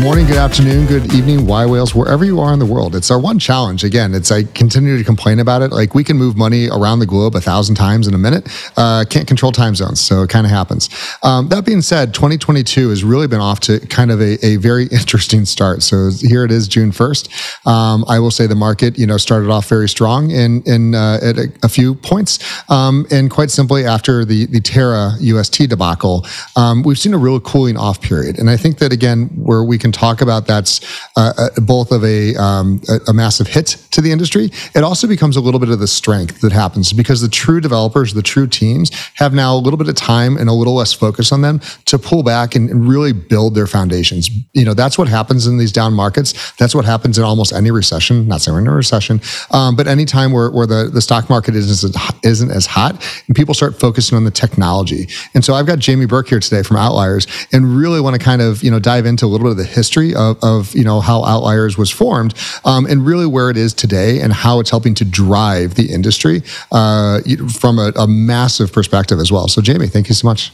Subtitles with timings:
[0.00, 2.96] Good morning, good afternoon, good evening, yWhales, wherever you are in the world.
[2.96, 3.84] It's our one challenge.
[3.84, 5.72] Again, it's I continue to complain about it.
[5.72, 8.48] Like we can move money around the globe a thousand times in a minute.
[8.78, 10.88] Uh, can't control time zones, so it kind of happens.
[11.22, 14.86] Um, that being said, 2022 has really been off to kind of a, a very
[14.90, 15.82] interesting start.
[15.82, 17.66] So here it is, June 1st.
[17.66, 21.18] Um, I will say the market, you know, started off very strong in in uh,
[21.20, 22.38] at a, a, few points,
[22.70, 26.26] um, and quite simply after the the Terra UST debacle,
[26.56, 28.38] um, we've seen a real cooling off period.
[28.38, 30.80] And I think that again, where we can talk about that's
[31.16, 34.50] uh, uh, both of a, um, a, massive hit to the industry.
[34.74, 38.14] It also becomes a little bit of the strength that happens because the true developers,
[38.14, 41.32] the true teams, have now a little bit of time and a little less focus
[41.32, 44.30] on them to pull back and, and really build their foundations.
[44.52, 46.52] You know, that's what happens in these down markets.
[46.52, 48.28] That's what happens in almost any recession.
[48.28, 51.28] Not saying we're in a recession, um, but any time where, where the, the stock
[51.28, 52.92] market isn't isn't as hot
[53.26, 55.08] and people start focusing on the technology.
[55.34, 58.42] And so I've got Jamie Burke here today from Outliers and really want to kind
[58.42, 61.00] of you know dive into a little bit of the history of, of you know
[61.00, 64.94] how Outliers was formed um, and really where it is today and how it's helping
[64.94, 67.20] to drive the industry uh,
[67.58, 69.48] from a, a massive perspective as well.
[69.48, 70.52] So Jamie, thank you so much.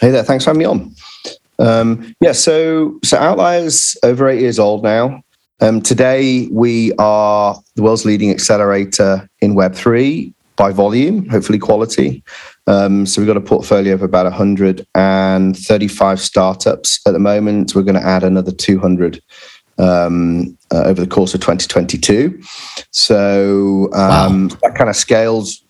[0.00, 0.94] Hey there, thanks for having me on.
[1.58, 5.22] Um, yeah, so so Outliers over eight years old now.
[5.60, 12.22] Um, today we are the world's leading accelerator in Web three by volume, hopefully quality.
[12.66, 17.74] Um, so we've got a portfolio of about 135 startups at the moment.
[17.74, 19.22] We're going to add another 200
[19.78, 22.42] um, uh, over the course of 2022.
[22.90, 24.56] So um, wow.
[24.62, 25.64] that kind of scales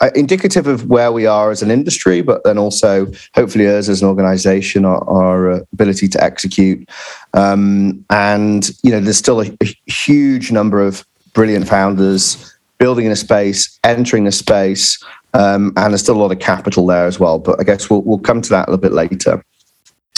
[0.00, 4.00] uh, indicative of where we are as an industry, but then also hopefully us as
[4.00, 6.88] an organization, our, our uh, ability to execute.
[7.34, 13.12] Um, and, you know, there's still a, a, huge number of brilliant founders building in
[13.12, 15.02] a space, entering a space,
[15.34, 17.38] um, and there's still a lot of capital there as well.
[17.38, 19.44] But I guess we'll, we'll come to that a little bit later.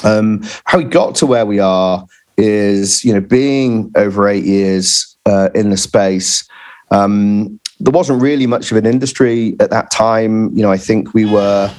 [0.05, 2.05] Um, how we got to where we are
[2.37, 6.49] is, you know, being over eight years uh, in the space.
[6.91, 10.57] Um, there wasn't really much of an industry at that time.
[10.57, 11.73] You know, I think we were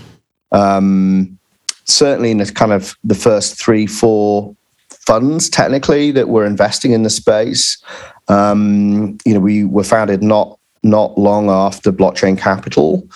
[0.52, 1.38] um,
[1.86, 4.56] certainly in the kind of the first three, four
[4.90, 7.82] funds technically that were investing in the space.
[8.28, 13.08] Um, you know, we were founded not not long after blockchain capital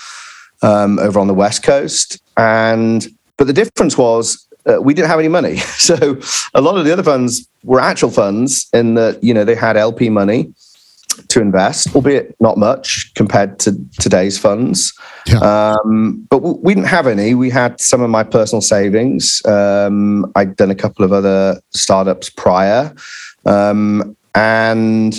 [0.61, 3.07] um, over on the west coast, and
[3.37, 5.57] but the difference was uh, we didn't have any money.
[5.83, 6.17] So
[6.53, 9.75] a lot of the other funds were actual funds in that you know they had
[9.75, 10.53] LP money
[11.29, 14.93] to invest, albeit not much compared to today's funds.
[15.25, 15.39] Yeah.
[15.39, 17.35] Um, but we didn't have any.
[17.35, 19.45] We had some of my personal savings.
[19.45, 22.93] Um, I'd done a couple of other startups prior.
[23.45, 25.15] Um, and,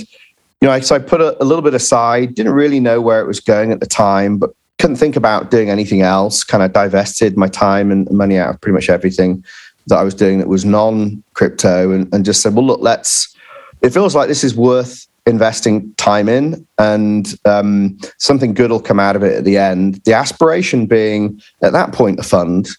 [0.64, 3.26] you know, so I put a, a, little bit aside, didn't really know where it
[3.26, 4.48] was going at the time, but
[4.78, 8.60] couldn't think about doing anything else, kind of divested my time and money out of
[8.62, 9.44] pretty much everything
[9.88, 13.36] that I was doing that was non crypto and, and just said, well, look, let's,
[13.82, 18.98] it feels like this is worth investing time in and um, something good will come
[18.98, 19.96] out of it at the end.
[20.06, 22.70] The aspiration being at that point a fund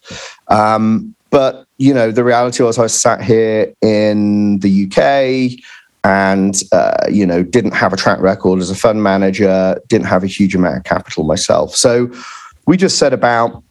[0.48, 5.60] um, but you know the reality was i was sat here in the uk
[6.06, 10.24] and uh, you know didn't have a track record as a fund manager didn't have
[10.24, 11.76] a huge amount of capital myself.
[11.76, 12.12] So
[12.68, 13.64] we just set about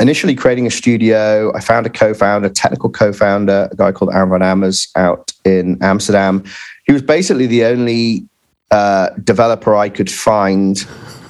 [0.00, 1.54] initially creating a studio.
[1.54, 6.42] I found a co-founder technical co-founder a guy called Aron van Ammers out in amsterdam.
[6.84, 8.26] He was basically the only
[8.72, 10.84] uh, developer I could find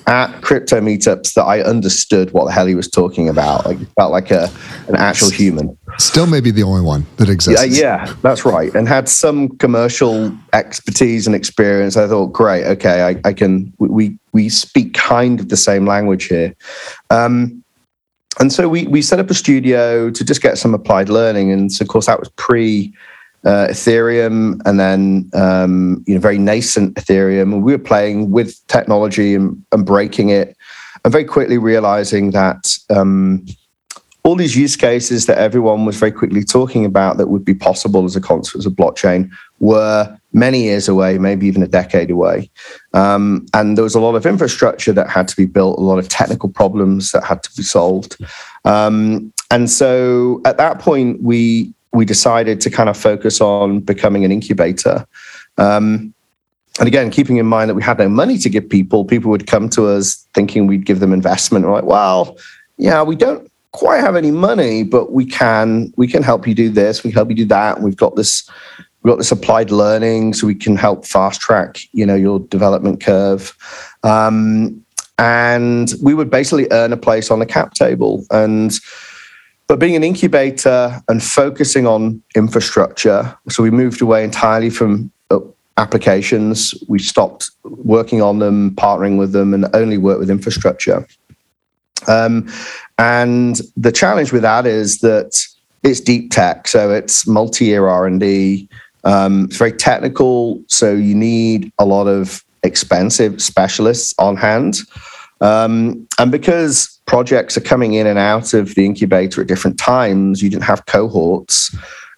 [0.06, 3.66] at crypto meetups that I understood what the hell he was talking about.
[3.66, 4.50] Like felt like a
[4.88, 5.76] an actual human.
[5.98, 7.76] Still, maybe the only one that exists.
[7.76, 8.72] Yeah, yeah, that's right.
[8.74, 11.96] And had some commercial expertise and experience.
[11.96, 13.72] I thought, great, okay, I, I can.
[13.78, 16.54] We we speak kind of the same language here.
[17.10, 17.64] Um,
[18.38, 21.50] and so we we set up a studio to just get some applied learning.
[21.50, 22.94] And so, of course, that was pre
[23.46, 27.54] uh, Ethereum, and then um, you know very nascent Ethereum.
[27.54, 30.56] And we were playing with technology and, and breaking it,
[31.04, 33.46] and very quickly realizing that um,
[34.26, 38.04] all these use cases that everyone was very quickly talking about that would be possible
[38.04, 42.50] as a consequence of blockchain were many years away, maybe even a decade away.
[42.92, 46.00] Um, and there was a lot of infrastructure that had to be built, a lot
[46.00, 48.16] of technical problems that had to be solved.
[48.64, 54.24] Um, and so at that point, we we decided to kind of focus on becoming
[54.24, 55.06] an incubator.
[55.56, 56.12] Um,
[56.78, 59.46] and again, keeping in mind that we had no money to give people, people would
[59.46, 61.64] come to us thinking we'd give them investment.
[61.64, 62.36] We're like, well,
[62.76, 66.68] yeah, we don't quite have any money, but we can we can help you do
[66.68, 67.80] this, we can help you do that.
[67.80, 68.48] We've got this
[69.02, 73.00] we've got this applied learning, so we can help fast track, you know, your development
[73.00, 73.56] curve.
[74.02, 74.84] Um,
[75.18, 78.26] and we would basically earn a place on the cap table.
[78.30, 78.78] And
[79.66, 85.40] but being an incubator and focusing on infrastructure, so we moved away entirely from uh,
[85.76, 86.74] applications.
[86.88, 91.06] We stopped working on them, partnering with them, and only work with infrastructure.
[92.06, 92.48] Um,
[92.98, 95.36] and the challenge with that is that
[95.82, 98.68] it's deep tech, so it's multi-year R and D.
[99.04, 104.78] Um, it's very technical, so you need a lot of expensive specialists on hand.
[105.40, 110.42] Um, and because projects are coming in and out of the incubator at different times,
[110.42, 111.76] you didn't have cohorts.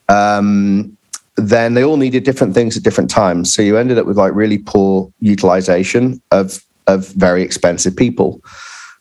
[0.08, 0.96] Um,
[1.36, 3.52] then they all needed different things at different times.
[3.52, 8.42] So you ended up with like really poor utilization of of very expensive people.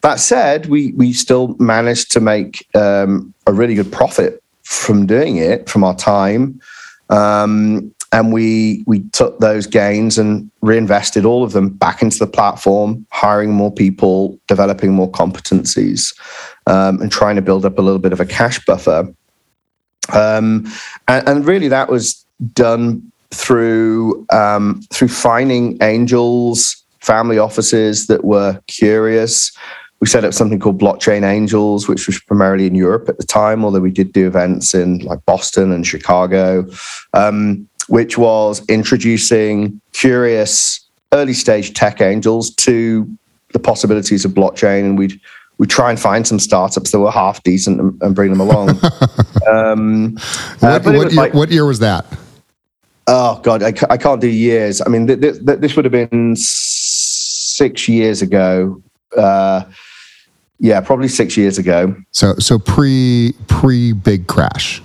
[0.04, 5.38] That said, we we still managed to make um, a really good profit from doing
[5.38, 6.62] it from our time.
[7.10, 12.28] Um, and we we took those gains and reinvested all of them back into the
[12.28, 16.18] platform, hiring more people, developing more competencies,
[16.68, 19.14] um, and trying to build up a little bit of a cash buffer.
[20.14, 20.72] Um,
[21.08, 28.62] and, and, really, that was done through um, through finding angels, family offices that were
[28.68, 29.52] curious.
[30.00, 33.66] We set up something called Blockchain Angels, which was primarily in Europe at the time,
[33.66, 36.68] although we did do events in like Boston and Chicago.
[37.14, 43.10] Um, which was introducing curious early stage tech angels to
[43.54, 44.82] the possibilities of blockchain.
[44.82, 45.20] And we'd
[45.58, 48.70] we try and find some startups that were half decent and, and bring them along.
[49.48, 50.16] um,
[50.60, 52.06] what, uh, what, year, like, what, year, was that?
[53.08, 54.82] Oh God, I, I can't do years.
[54.86, 58.82] I mean, th- th- th- this would have been six years ago.
[59.18, 59.64] Uh,
[60.60, 61.96] yeah, probably six years ago.
[62.12, 64.82] So, so pre pre big crash.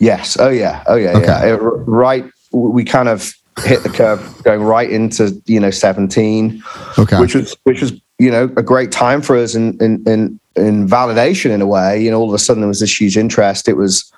[0.00, 0.36] Yes.
[0.40, 0.82] Oh yeah.
[0.86, 1.16] Oh yeah.
[1.16, 1.28] Okay.
[1.28, 1.54] Uh, yeah.
[1.54, 2.24] It, right.
[2.52, 6.62] We kind of hit the curve going right into you know 17
[6.98, 10.40] okay which was which was you know a great time for us in in in,
[10.56, 13.16] in validation in a way you know all of a sudden there was this huge
[13.16, 14.10] interest it was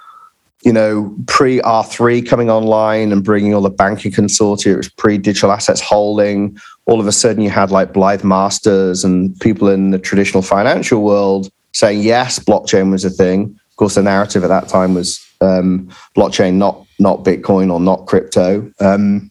[0.63, 5.19] you know pre r3 coming online and bringing all the banking consortia it was pre
[5.19, 6.57] digital assets holding
[6.87, 11.03] all of a sudden you had like blythe masters and people in the traditional financial
[11.03, 15.19] world saying yes blockchain was a thing of course the narrative at that time was
[15.43, 18.71] um, blockchain, not not Bitcoin or not crypto.
[18.81, 19.29] Um,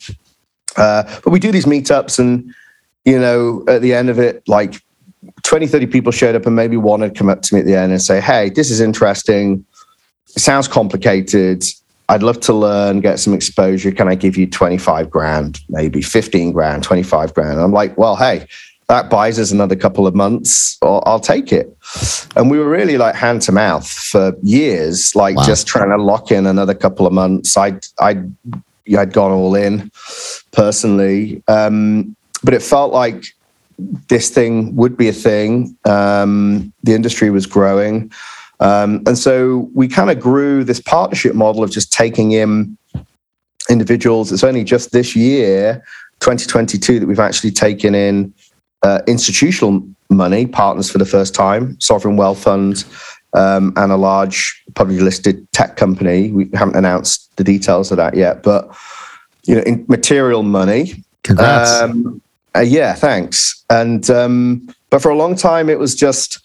[0.78, 2.54] uh, but we do these meetups, and
[3.06, 4.82] you know, at the end of it, like
[5.44, 7.76] 20, 30 people showed up, and maybe one had come up to me at the
[7.76, 9.66] end and say, "Hey, this is interesting.
[10.36, 11.64] It sounds complicated.
[12.12, 13.92] I'd love to learn, get some exposure.
[13.92, 17.54] Can I give you 25 grand, maybe 15 grand, 25 grand?
[17.54, 18.46] And I'm like, well, hey,
[18.92, 21.78] that buys us another couple of months, or I'll take it.
[22.36, 25.46] And we were really like hand to mouth for years, like wow.
[25.46, 27.56] just trying to lock in another couple of months.
[27.56, 28.36] I'd, I'd,
[28.98, 29.90] I'd gone all in
[30.52, 31.42] personally.
[31.48, 33.24] Um, but it felt like
[34.10, 35.74] this thing would be a thing.
[35.86, 38.12] Um, the industry was growing.
[38.60, 42.78] Um, and so we kind of grew this partnership model of just taking in
[43.70, 44.34] individuals.
[44.34, 45.82] It's only just this year,
[46.20, 48.34] 2022, that we've actually taken in
[48.84, 52.84] uh, institutional money, partners for the first time, sovereign wealth fund,
[53.34, 56.32] um, and a large publicly listed tech company.
[56.32, 58.76] We haven't announced the details of that yet, but
[59.44, 61.04] you know, in material money.
[61.24, 61.82] Congrats.
[61.82, 62.22] Um,
[62.56, 63.64] uh, yeah, thanks.
[63.70, 66.40] And um, but for a long time, it was just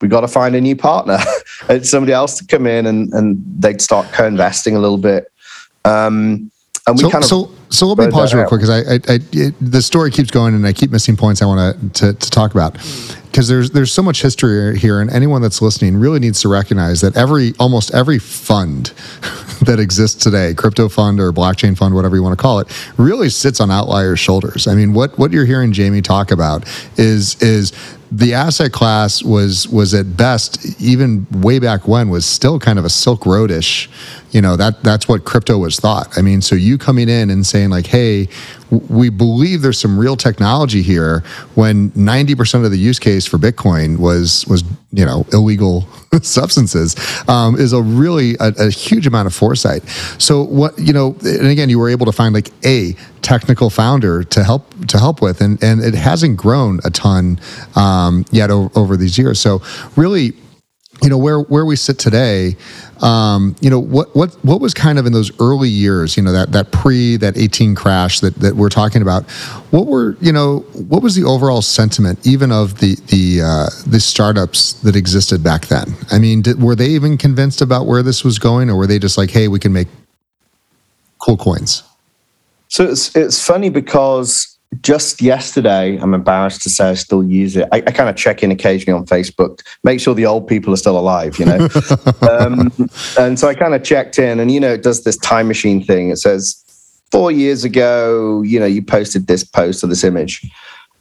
[0.00, 1.18] we got to find a new partner,
[1.68, 5.30] and somebody else to come in, and and they'd start co-investing a little bit.
[5.84, 6.50] Um,
[6.86, 9.16] and we so, kind of so so let me pause real quick because I, I,
[9.16, 12.30] I it, the story keeps going and I keep missing points I want to to
[12.30, 12.74] talk about
[13.30, 17.00] because there's there's so much history here and anyone that's listening really needs to recognize
[17.02, 18.86] that every almost every fund
[19.62, 23.28] that exists today crypto fund or blockchain fund whatever you want to call it really
[23.28, 26.64] sits on outliers shoulders i mean what what you're hearing jamie talk about
[26.96, 27.72] is is
[28.10, 32.84] the asset class was was at best even way back when was still kind of
[32.84, 33.88] a Silk Roadish.
[34.30, 36.16] You know that that's what crypto was thought.
[36.16, 38.28] I mean, so you coming in and saying like, "Hey,
[38.70, 41.24] we believe there's some real technology here,"
[41.54, 44.62] when 90% of the use case for Bitcoin was was
[44.92, 45.88] you know illegal
[46.22, 46.96] substances,
[47.28, 49.82] um, is a really a, a huge amount of foresight.
[50.18, 54.22] So what you know, and again, you were able to find like a technical founder
[54.24, 57.40] to help to help with, and and it hasn't grown a ton
[57.74, 59.40] um, yet over, over these years.
[59.40, 59.62] So
[59.96, 60.34] really
[61.02, 62.56] you know where where we sit today
[63.00, 66.32] um, you know what what what was kind of in those early years you know
[66.32, 69.28] that that pre that 18 crash that that we're talking about
[69.70, 74.00] what were you know what was the overall sentiment even of the the uh, the
[74.00, 75.94] startups that existed back then?
[76.10, 78.98] I mean did, were they even convinced about where this was going or were they
[78.98, 79.88] just like hey we can make
[81.18, 81.84] cool coins
[82.68, 87.68] so it's it's funny because just yesterday, I'm embarrassed to say I still use it.
[87.72, 90.76] I, I kind of check in occasionally on Facebook, make sure the old people are
[90.76, 91.68] still alive, you know.
[92.30, 92.70] um,
[93.18, 95.82] and so I kind of checked in, and you know, it does this time machine
[95.82, 96.10] thing.
[96.10, 96.62] It says
[97.10, 100.46] four years ago, you know, you posted this post or this image,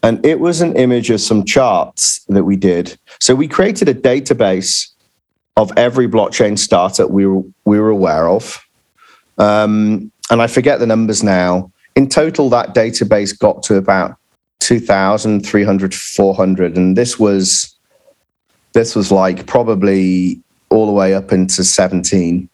[0.02, 2.98] and it was an image of some charts that we did.
[3.20, 4.90] So we created a database
[5.58, 8.66] of every blockchain startup we were we were aware of,
[9.38, 14.16] um, and I forget the numbers now in total, that database got to about
[14.60, 16.78] 2,300, 400.
[16.78, 17.76] And this was,
[18.74, 20.40] this was like probably
[20.70, 22.48] all the way up into 17.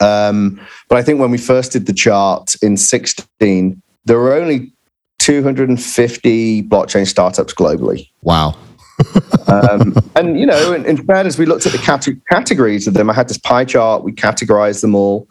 [0.00, 4.72] Um, but I think when we first did the chart in 16, there were only
[5.18, 8.08] 250 blockchain startups globally.
[8.22, 8.56] Wow.
[9.48, 13.10] um, and you know, in, in fairness, we looked at the cate- categories of them.
[13.10, 14.02] I had this pie chart.
[14.02, 15.28] We categorized them all.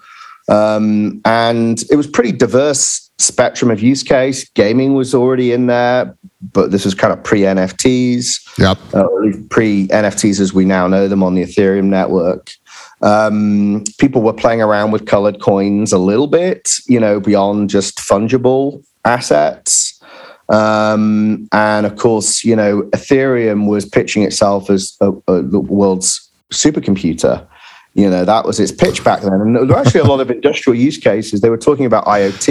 [0.49, 4.49] Um, and it was pretty diverse spectrum of use case.
[4.49, 8.57] Gaming was already in there, but this was kind of pre NFTs.
[8.57, 8.77] Yep.
[8.93, 9.07] Uh,
[9.49, 12.51] pre NFTs as we now know them on the Ethereum network.
[13.01, 17.97] Um, people were playing around with colored coins a little bit, you know, beyond just
[17.99, 20.01] fungible assets.
[20.49, 26.29] Um, and of course, you know, Ethereum was pitching itself as a, a, the world's
[26.51, 27.47] supercomputer.
[27.99, 29.33] You know, that was its pitch back then.
[29.33, 31.41] And there were actually a lot of industrial use cases.
[31.41, 32.49] They were talking about IoT.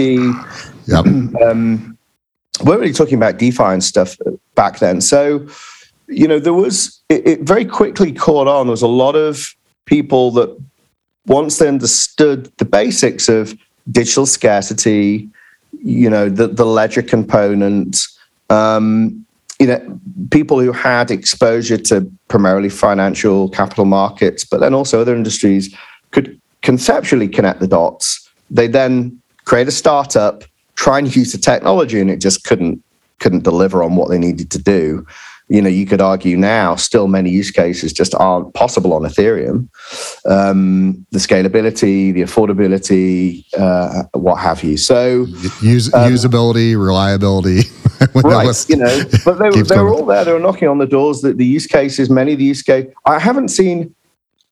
[0.86, 1.06] Yep.
[1.42, 1.96] Um,
[2.62, 4.18] weren't really talking about DeFi and stuff
[4.54, 5.00] back then.
[5.00, 5.46] So,
[6.06, 8.66] you know, there was, it, it very quickly caught on.
[8.66, 9.54] There was a lot of
[9.86, 10.54] people that
[11.26, 13.56] once they understood the basics of
[13.90, 15.30] digital scarcity,
[15.82, 17.96] you know, the, the ledger component,
[18.50, 19.24] um,
[19.58, 20.00] you know,
[20.30, 25.74] people who had exposure to primarily financial capital markets, but then also other industries
[26.12, 28.28] could conceptually connect the dots.
[28.50, 30.44] They then create a startup,
[30.76, 32.82] try and use the technology, and it just couldn't
[33.18, 35.04] couldn't deliver on what they needed to do.
[35.48, 39.68] You know, you could argue now still many use cases just aren't possible on Ethereum.
[40.24, 44.76] Um, the scalability, the affordability, uh, what have you.
[44.76, 45.26] So,
[45.62, 47.62] Use, um, usability, reliability.
[48.14, 50.24] right, you know, but they, they were all there.
[50.24, 51.20] They were knocking on the doors.
[51.22, 53.94] That the use cases, many of the use case, I haven't seen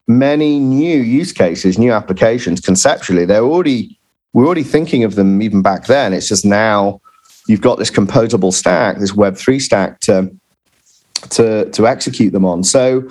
[0.09, 3.25] many new use cases, new applications conceptually.
[3.25, 3.99] They're already
[4.33, 6.13] we're already thinking of them even back then.
[6.13, 7.01] It's just now
[7.47, 10.35] you've got this composable stack, this Web three stack to
[11.31, 12.65] to to execute them on.
[12.65, 13.09] So.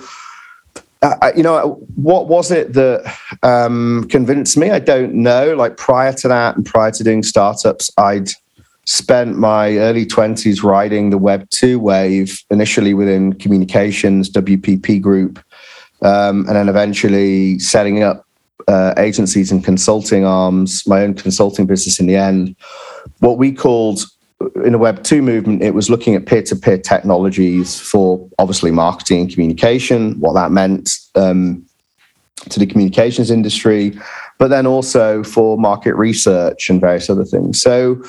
[1.02, 4.70] Uh, you know what was it that um, convinced me?
[4.70, 5.54] I don't know.
[5.54, 8.30] Like prior to that, and prior to doing startups, I'd
[8.86, 15.38] spent my early 20s riding the Web 2 wave, initially within communications, WPP Group,
[16.02, 18.24] um, and then eventually setting up
[18.68, 22.54] uh, agencies and consulting arms, my own consulting business in the end.
[23.18, 24.04] What we called
[24.64, 28.70] in the Web 2 movement, it was looking at peer to peer technologies for obviously
[28.70, 31.64] marketing and communication, what that meant um,
[32.50, 33.98] to the communications industry,
[34.38, 37.60] but then also for market research and various other things.
[37.60, 38.02] So,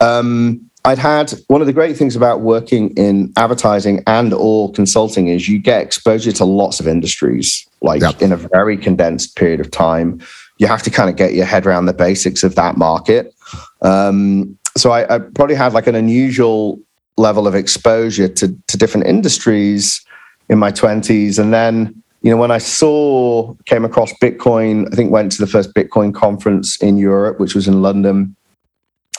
[0.00, 5.28] um, I'd had one of the great things about working in advertising and or consulting
[5.28, 8.22] is you get exposure to lots of industries like yep.
[8.22, 10.20] in a very condensed period of time.
[10.58, 13.34] You have to kind of get your head around the basics of that market.
[13.82, 16.80] Um, so I, I, probably had like an unusual
[17.16, 20.04] level of exposure to, to different industries
[20.48, 21.38] in my 20s.
[21.38, 25.46] And then, you know, when I saw, came across Bitcoin, I think went to the
[25.46, 28.36] first Bitcoin conference in Europe, which was in London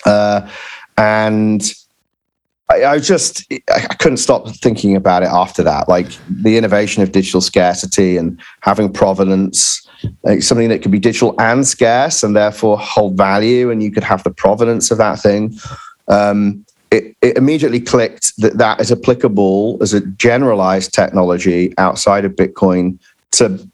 [0.06, 0.50] uh,
[0.98, 1.74] and
[2.70, 5.90] I, I just I couldn't stop thinking about it after that.
[5.90, 9.88] Like the innovation of digital scarcity and having provenance,
[10.24, 14.04] like something that could be digital and scarce and therefore hold value, and you could
[14.04, 15.58] have the provenance of that thing.
[16.08, 22.32] Um, it, it immediately clicked that that is applicable as a generalized technology outside of
[22.34, 22.98] Bitcoin
[23.32, 23.68] to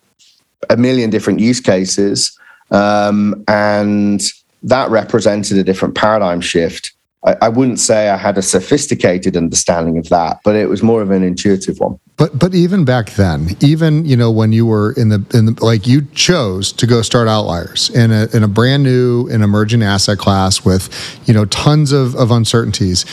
[0.70, 2.38] a million different use cases.
[2.72, 4.22] Um, and
[4.66, 6.92] that represented a different paradigm shift.
[7.24, 11.02] I, I, wouldn't say I had a sophisticated understanding of that, but it was more
[11.02, 12.00] of an intuitive one.
[12.18, 15.66] But but even back then, even you know when you were in the in the
[15.66, 19.84] like you chose to go start outliers in a in a brand new and emerging
[19.84, 20.90] asset class with
[21.26, 23.06] you know tons of of uncertainties,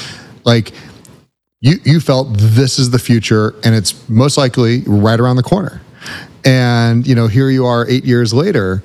[0.44, 0.72] like
[1.60, 5.80] you you felt this is the future and it's most likely right around the corner.
[6.44, 8.82] And you know here you are 8 years later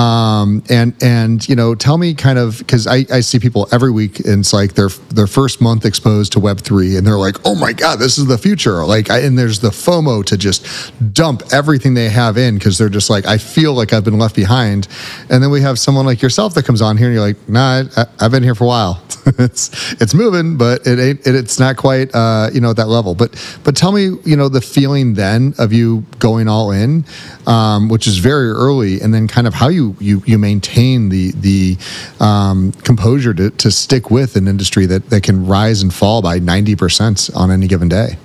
[0.00, 3.90] um, and and you know, tell me kind of because I, I see people every
[3.90, 7.36] week and it's like their their first month exposed to Web three and they're like,
[7.44, 8.84] oh my god, this is the future.
[8.86, 10.64] Like, I, and there's the FOMO to just
[11.12, 14.34] dump everything they have in because they're just like, I feel like I've been left
[14.34, 14.88] behind.
[15.28, 17.82] And then we have someone like yourself that comes on here and you're like, nah,
[17.94, 19.02] I, have been here for a while.
[19.38, 22.88] it's it's moving, but it ain't it, it's not quite uh, you know at that
[22.88, 23.14] level.
[23.14, 23.32] But
[23.64, 27.04] but tell me, you know, the feeling then of you going all in,
[27.46, 31.32] um, which is very early, and then kind of how you you you maintain the
[31.32, 31.76] the
[32.20, 36.38] um, composure to, to stick with an industry that that can rise and fall by
[36.38, 38.16] ninety percent on any given day.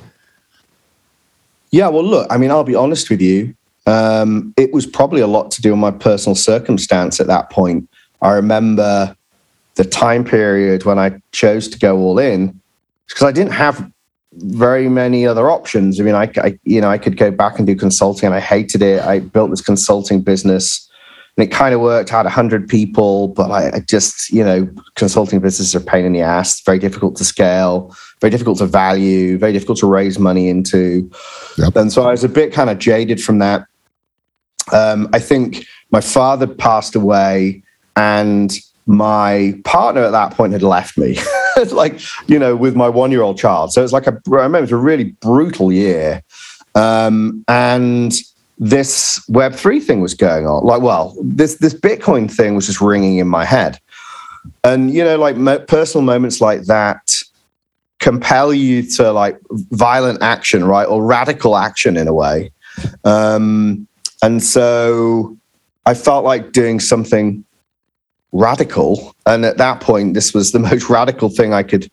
[1.71, 3.53] Yeah, well, look, I mean, I'll be honest with you.
[3.85, 7.89] Um, it was probably a lot to do with my personal circumstance at that point.
[8.21, 9.15] I remember
[9.75, 12.59] the time period when I chose to go all in
[13.07, 13.91] because I didn't have
[14.33, 15.99] very many other options.
[15.99, 18.39] I mean, I, I, you know I could go back and do consulting, and I
[18.39, 19.01] hated it.
[19.01, 20.84] I built this consulting business
[21.37, 22.13] and it kind of worked.
[22.13, 26.13] I had 100 people, but I, I just, you know, consulting businesses are pain in
[26.13, 30.47] the ass, very difficult to scale, very difficult to value, very difficult to raise money
[30.47, 31.09] into.
[31.57, 31.75] Yep.
[31.75, 33.65] And so I was a bit kind of jaded from that.
[34.71, 37.63] Um, I think my father passed away
[37.97, 41.17] and my partner at that point had left me,
[41.71, 41.99] like,
[42.29, 43.73] you know, with my one year old child.
[43.73, 46.23] So it's like a, I remember it was a really brutal year.
[46.75, 48.13] Um, and
[48.57, 50.63] this Web3 thing was going on.
[50.63, 53.79] Like, well, this this Bitcoin thing was just ringing in my head.
[54.63, 57.21] And you know, like mo- personal moments like that
[57.99, 59.39] compel you to like
[59.71, 62.51] violent action, right, or radical action in a way.
[63.03, 63.87] Um,
[64.21, 65.35] and so
[65.85, 67.43] I felt like doing something
[68.31, 69.15] radical.
[69.25, 71.89] And at that point, this was the most radical thing I could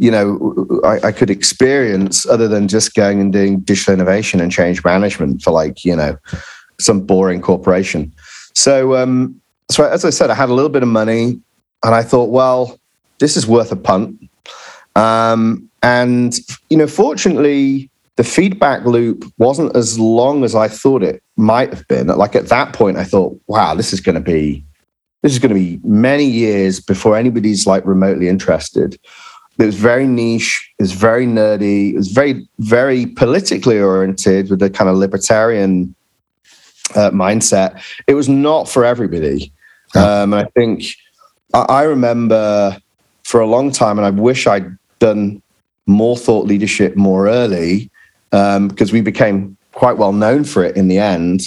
[0.00, 4.50] you know I, I, could experience other than just going and doing digital innovation and
[4.50, 6.16] change management for like you know
[6.80, 8.12] some boring corporation.
[8.54, 9.38] So um
[9.70, 11.38] so as i said i had a little bit of money
[11.84, 12.80] and i thought well
[13.18, 14.18] this is worth a punt.
[14.96, 16.34] Um and
[16.70, 21.86] you know fortunately the feedback loop wasn't as long as i thought it might have
[21.88, 22.06] been.
[22.06, 24.64] Like at that point i thought wow this is going to be
[25.22, 28.98] this is going to be many years before anybody's like remotely interested
[29.60, 30.72] it was very niche.
[30.78, 31.92] It was very nerdy.
[31.92, 35.94] It was very, very politically oriented with a kind of libertarian
[36.94, 37.82] uh, mindset.
[38.06, 39.52] It was not for everybody.
[39.94, 40.84] Um, I think
[41.52, 42.76] I, I remember
[43.24, 45.42] for a long time, and I wish I'd done
[45.86, 47.90] more thought leadership more early
[48.32, 51.42] um, because we became quite well known for it in the end.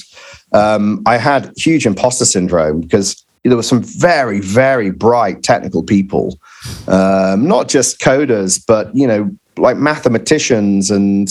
[0.51, 6.37] Um, I had huge imposter syndrome because there were some very, very bright technical people
[6.87, 11.29] um, not just coders, but you know, like mathematicians, and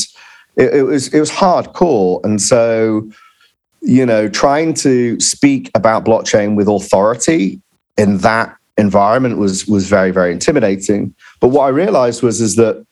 [0.56, 2.22] it, it was it was hardcore.
[2.24, 3.10] And so,
[3.80, 7.60] you know, trying to speak about blockchain with authority
[7.96, 11.14] in that environment was was very very intimidating.
[11.40, 12.84] But what I realized was is that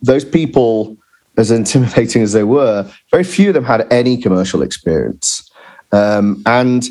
[0.00, 0.96] those people,
[1.36, 5.50] as intimidating as they were, very few of them had any commercial experience,
[5.92, 6.88] um, and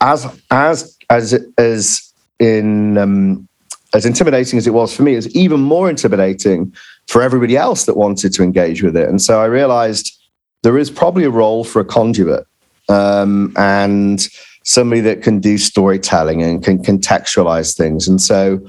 [0.00, 3.48] as as as as in um,
[3.94, 6.74] as intimidating as it was for me, it was even more intimidating
[7.06, 9.08] for everybody else that wanted to engage with it.
[9.08, 10.14] And so I realized
[10.62, 12.46] there is probably a role for a conduit
[12.88, 14.28] um, and
[14.64, 18.06] somebody that can do storytelling and can contextualize things.
[18.06, 18.60] And so,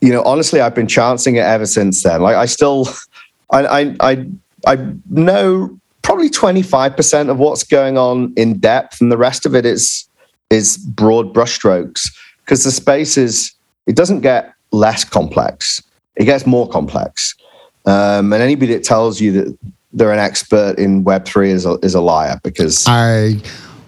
[0.00, 2.22] you know, honestly, I've been chancing it ever since then.
[2.22, 2.88] Like I still,
[3.50, 4.26] I, I, I,
[4.66, 9.64] I know probably 25% of what's going on in depth and the rest of it
[9.64, 10.08] is,
[10.52, 12.12] is broad brushstrokes
[12.44, 13.52] because the space is
[13.86, 15.82] it doesn't get less complex,
[16.16, 17.34] it gets more complex.
[17.84, 19.58] Um, and anybody that tells you that
[19.92, 23.40] they're an expert in Web3 is a, is a liar because I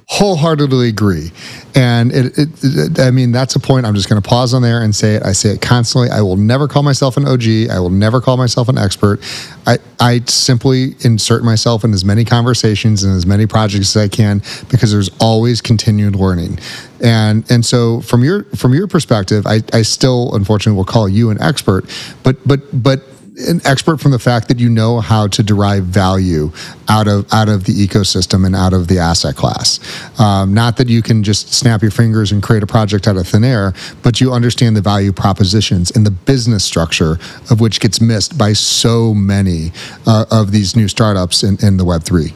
[0.07, 1.33] wholeheartedly agree.
[1.75, 4.63] And it, it, it, I mean, that's a point I'm just going to pause on
[4.63, 5.23] there and say it.
[5.25, 6.11] I say it constantly.
[6.11, 7.71] I will never call myself an OG.
[7.71, 9.21] I will never call myself an expert.
[9.67, 14.09] I, I simply insert myself in as many conversations and as many projects as I
[14.09, 16.59] can because there's always continued learning.
[17.03, 21.31] And and so from your from your perspective, I, I still unfortunately will call you
[21.31, 21.85] an expert,
[22.23, 23.03] but but but
[23.37, 26.53] an expert from the fact that you know how to derive value
[26.89, 29.81] out of out of the ecosystem and out of the asset class.
[30.21, 33.27] Um, not that you can just snap your fingers and create a project out of
[33.27, 37.19] thin air, but you understand the value propositions and the business structure
[37.51, 39.73] of which gets missed by so many
[40.07, 42.33] uh, of these new startups in, in the Web three.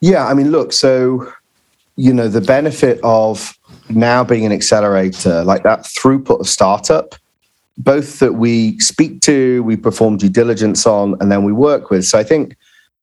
[0.00, 1.30] Yeah, I mean, look, so
[1.96, 3.56] you know the benefit of
[3.90, 7.14] now being an accelerator, like that throughput of startup
[7.76, 12.04] both that we speak to, we perform due diligence on, and then we work with.
[12.04, 12.56] So I think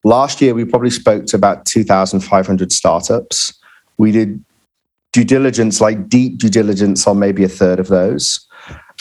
[0.04, 3.54] last year we probably spoke to about 2,500 startups.
[3.98, 4.44] We did
[5.12, 8.48] due diligence, like deep due diligence, on maybe a third of those.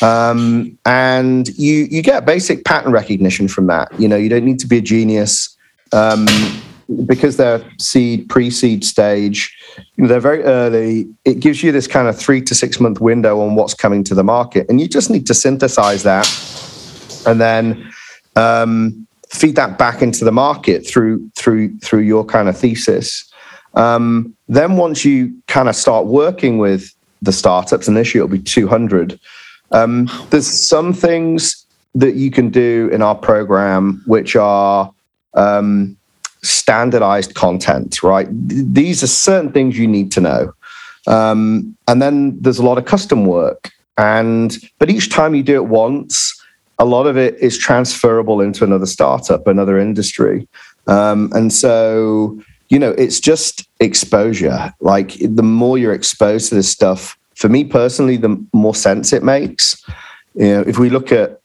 [0.03, 3.89] Um, and you you get basic pattern recognition from that.
[4.01, 5.57] You know, you don't need to be a genius.
[5.93, 6.27] Um,
[7.07, 9.57] because they're seed, pre-seed stage,
[9.97, 11.09] they're very early.
[11.25, 14.15] It gives you this kind of three to six month window on what's coming to
[14.15, 16.27] the market, and you just need to synthesize that,
[17.27, 17.93] and then
[18.37, 23.31] um, feed that back into the market through through through your kind of thesis.
[23.75, 28.37] Um, then once you kind of start working with the startups, and this year it'll
[28.37, 29.19] be 200.
[29.73, 34.93] Um, there's some things that you can do in our program which are
[35.35, 35.97] um,
[36.43, 38.29] standardized content, right?
[38.31, 40.53] These are certain things you need to know.
[41.07, 43.71] Um, and then there's a lot of custom work.
[43.99, 46.41] And but each time you do it once,
[46.79, 50.49] a lot of it is transferable into another startup, another industry.
[50.87, 54.73] Um, and so, you know, it's just exposure.
[54.81, 59.23] Like the more you're exposed to this stuff, for me personally, the more sense it
[59.23, 59.83] makes.
[60.35, 61.40] You know, if we look at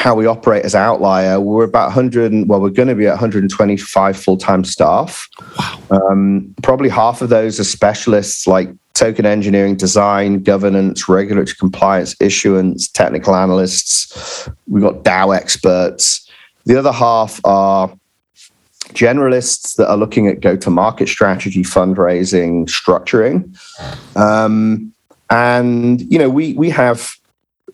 [0.00, 2.48] how we operate as outlier, we're about 100.
[2.48, 5.28] Well, we're going to be at 125 full time staff.
[5.58, 5.78] Wow.
[5.90, 12.88] Um, probably half of those are specialists like token engineering, design, governance, regulatory compliance, issuance,
[12.88, 14.48] technical analysts.
[14.66, 16.26] We've got DAO experts.
[16.64, 17.94] The other half are
[18.94, 23.54] generalists that are looking at go to market strategy, fundraising, structuring.
[24.16, 24.94] Um,
[25.28, 27.19] and you know, we we have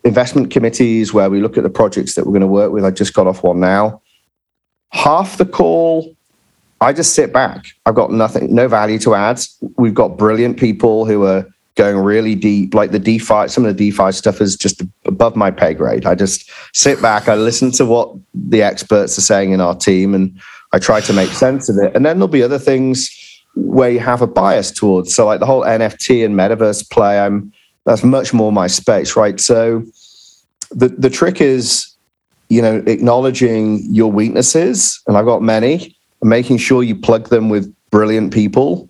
[0.07, 2.85] investment committees where we look at the projects that we're going to work with.
[2.85, 4.01] I just got off one now.
[4.91, 6.15] Half the call,
[6.79, 7.67] I just sit back.
[7.85, 9.39] I've got nothing, no value to add.
[9.77, 12.73] We've got brilliant people who are going really deep.
[12.73, 16.05] Like the DeFi, some of the DeFi stuff is just above my pay grade.
[16.05, 20.15] I just sit back, I listen to what the experts are saying in our team,
[20.15, 20.39] and
[20.71, 21.95] I try to make sense of it.
[21.95, 23.09] And then there'll be other things
[23.55, 25.13] where you have a bias towards.
[25.13, 27.51] So, like the whole NFT and metaverse play, I'm
[27.87, 29.39] that's much more my space, right?
[29.39, 29.81] So
[30.69, 31.87] the the trick is,
[32.49, 37.73] you know, acknowledging your weaknesses, and I've got many, making sure you plug them with
[37.89, 38.89] brilliant people,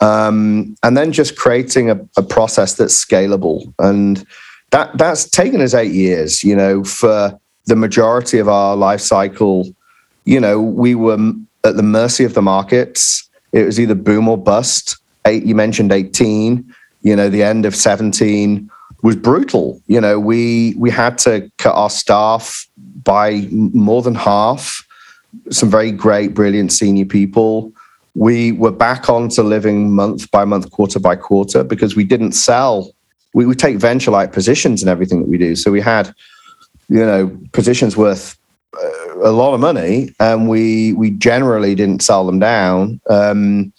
[0.00, 3.70] um, and then just creating a, a process that's scalable.
[3.78, 4.24] And
[4.70, 9.68] that that's taken us eight years, you know, for the majority of our life cycle.
[10.24, 11.18] You know, we were
[11.64, 13.28] at the mercy of the markets.
[13.52, 14.96] It was either boom or bust.
[15.26, 18.70] Eight, you mentioned 18 you know, the end of 17
[19.02, 19.80] was brutal.
[19.86, 22.66] You know, we we had to cut our staff
[23.04, 24.86] by more than half.
[25.50, 27.72] Some very great, brilliant senior people.
[28.14, 32.32] We were back on to living month by month, quarter by quarter, because we didn't
[32.32, 32.90] sell.
[33.34, 35.54] We would take venture like positions in everything that we do.
[35.54, 36.12] So we had,
[36.88, 38.36] you know, positions worth
[38.74, 43.00] uh, a lot of money, and we we generally didn't sell them down.
[43.08, 43.72] Um,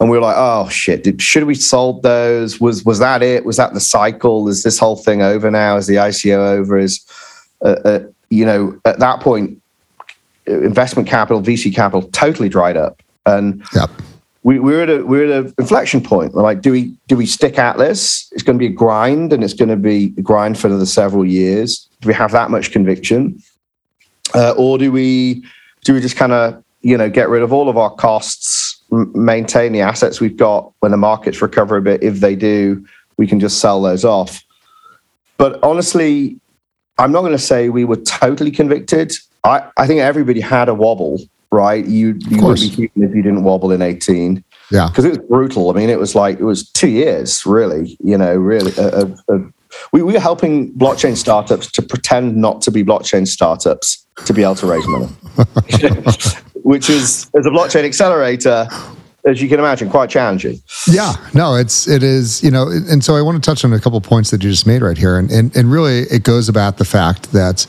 [0.00, 2.60] and we were like, oh shit, did, should we sold those?
[2.60, 3.44] Was was that it?
[3.44, 4.48] Was that the cycle?
[4.48, 5.76] Is this whole thing over now?
[5.76, 6.78] Is the ICO over?
[6.78, 7.04] Is
[7.62, 9.60] uh, uh, you know at that point,
[10.46, 13.90] investment capital, VC capital, totally dried up, and yep.
[14.42, 16.34] we, we're at a we're at an inflection point.
[16.34, 18.28] We're like, do we do we stick at this?
[18.32, 20.86] It's going to be a grind, and it's going to be a grind for another
[20.86, 21.88] several years.
[22.02, 23.42] Do we have that much conviction,
[24.34, 25.42] uh, or do we
[25.84, 28.65] do we just kind of you know get rid of all of our costs?
[28.90, 32.02] Maintain the assets we've got when the markets recover a bit.
[32.02, 34.44] If they do, we can just sell those off.
[35.38, 36.38] But honestly,
[36.98, 39.12] I'm not going to say we were totally convicted.
[39.44, 41.20] I, I think everybody had a wobble,
[41.50, 41.84] right?
[41.84, 44.42] You, you would be human if you didn't wobble in 18.
[44.70, 44.88] Yeah.
[44.88, 45.70] Because it was brutal.
[45.70, 48.72] I mean, it was like, it was two years, really, you know, really.
[48.78, 49.38] Uh, uh,
[49.92, 54.42] we, we were helping blockchain startups to pretend not to be blockchain startups to be
[54.42, 55.08] able to raise money.
[56.66, 58.66] which is as a blockchain accelerator
[59.24, 60.60] as you can imagine, quite challenging.
[60.88, 63.80] Yeah, no, it's it is, you know, and so I want to touch on a
[63.80, 66.78] couple points that you just made right here, and and and really it goes about
[66.78, 67.66] the fact that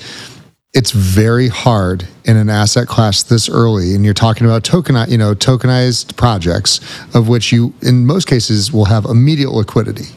[0.73, 5.17] it's very hard in an asset class this early and you're talking about token you
[5.17, 6.79] know tokenized projects
[7.15, 10.09] of which you in most cases will have immediate liquidity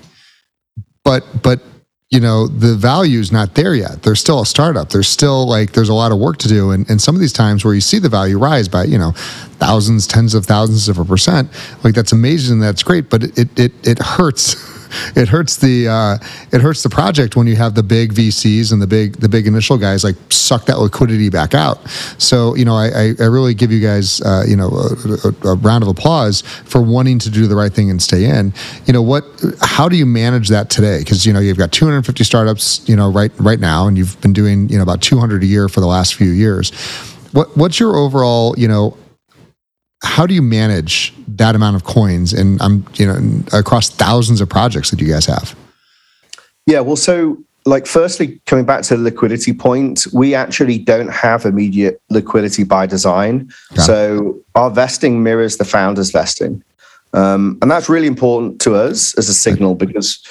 [1.04, 1.62] but but
[2.10, 4.02] you know the value is not there yet.
[4.02, 4.88] There's still a startup.
[4.88, 6.72] There's still like there's a lot of work to do.
[6.72, 9.12] And, and some of these times where you see the value rise by you know
[9.60, 11.48] thousands tens of thousands of a percent
[11.84, 14.56] like that's amazing that's great but it it, it hurts
[15.14, 16.18] it hurts the uh,
[16.52, 19.46] it hurts the project when you have the big VCs and the big the big
[19.46, 21.88] initial guys like suck that liquidity back out.
[22.18, 25.54] So you know, I, I really give you guys uh, you know a, a, a,
[25.56, 28.52] round of applause for wanting to do the right thing and stay in.
[28.86, 29.24] You know what?
[29.60, 30.98] How do you manage that today?
[30.98, 34.32] Because you know you've got 250 startups you know right right now, and you've been
[34.32, 36.72] doing you know about 200 a year for the last few years.
[37.32, 38.96] What what's your overall you know
[40.02, 44.48] how do you manage that amount of coins and I'm you know across thousands of
[44.48, 45.56] projects that you guys have?
[46.66, 51.44] Yeah, well, so like firstly, coming back to the liquidity point, we actually don't have
[51.44, 53.50] immediate liquidity by design.
[53.74, 54.44] Got so it.
[54.54, 56.62] our vesting mirrors the founder's vesting.
[57.12, 60.24] Um, and that's really important to us as a signal because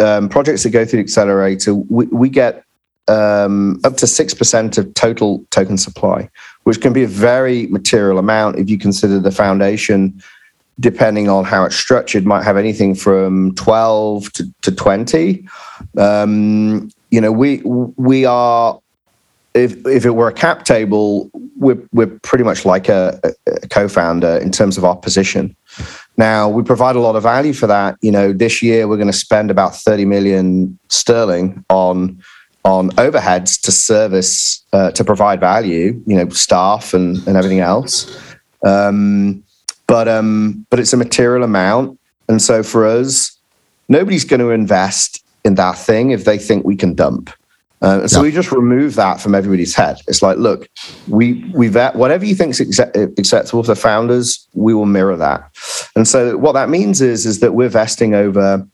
[0.00, 2.64] um, projects that go through the accelerator, we, we get
[3.08, 6.28] um, up to 6% of total token supply,
[6.64, 10.22] which can be a very material amount if you consider the foundation,
[10.80, 15.46] depending on how it's structured, might have anything from 12 to, to 20.
[15.98, 18.80] Um, you know, we we are
[19.54, 24.38] if if it were a cap table, we're we're pretty much like a, a, co-founder
[24.38, 25.54] in terms of our position.
[26.16, 27.96] Now we provide a lot of value for that.
[28.00, 32.22] You know, this year we're going to spend about 30 million sterling on
[32.64, 38.18] on overheads to service uh, to provide value you know staff and, and everything else
[38.64, 39.42] um,
[39.86, 41.98] but um, but it's a material amount
[42.28, 43.36] and so for us
[43.88, 47.30] nobody's going to invest in that thing if they think we can dump
[47.82, 48.22] uh, so yeah.
[48.22, 50.00] we just remove that from everybody's head.
[50.06, 50.68] It's like, look,
[51.08, 55.50] we we vet whatever you think is acceptable for founders, we will mirror that.
[55.96, 58.64] And so what that means is is that we're vesting over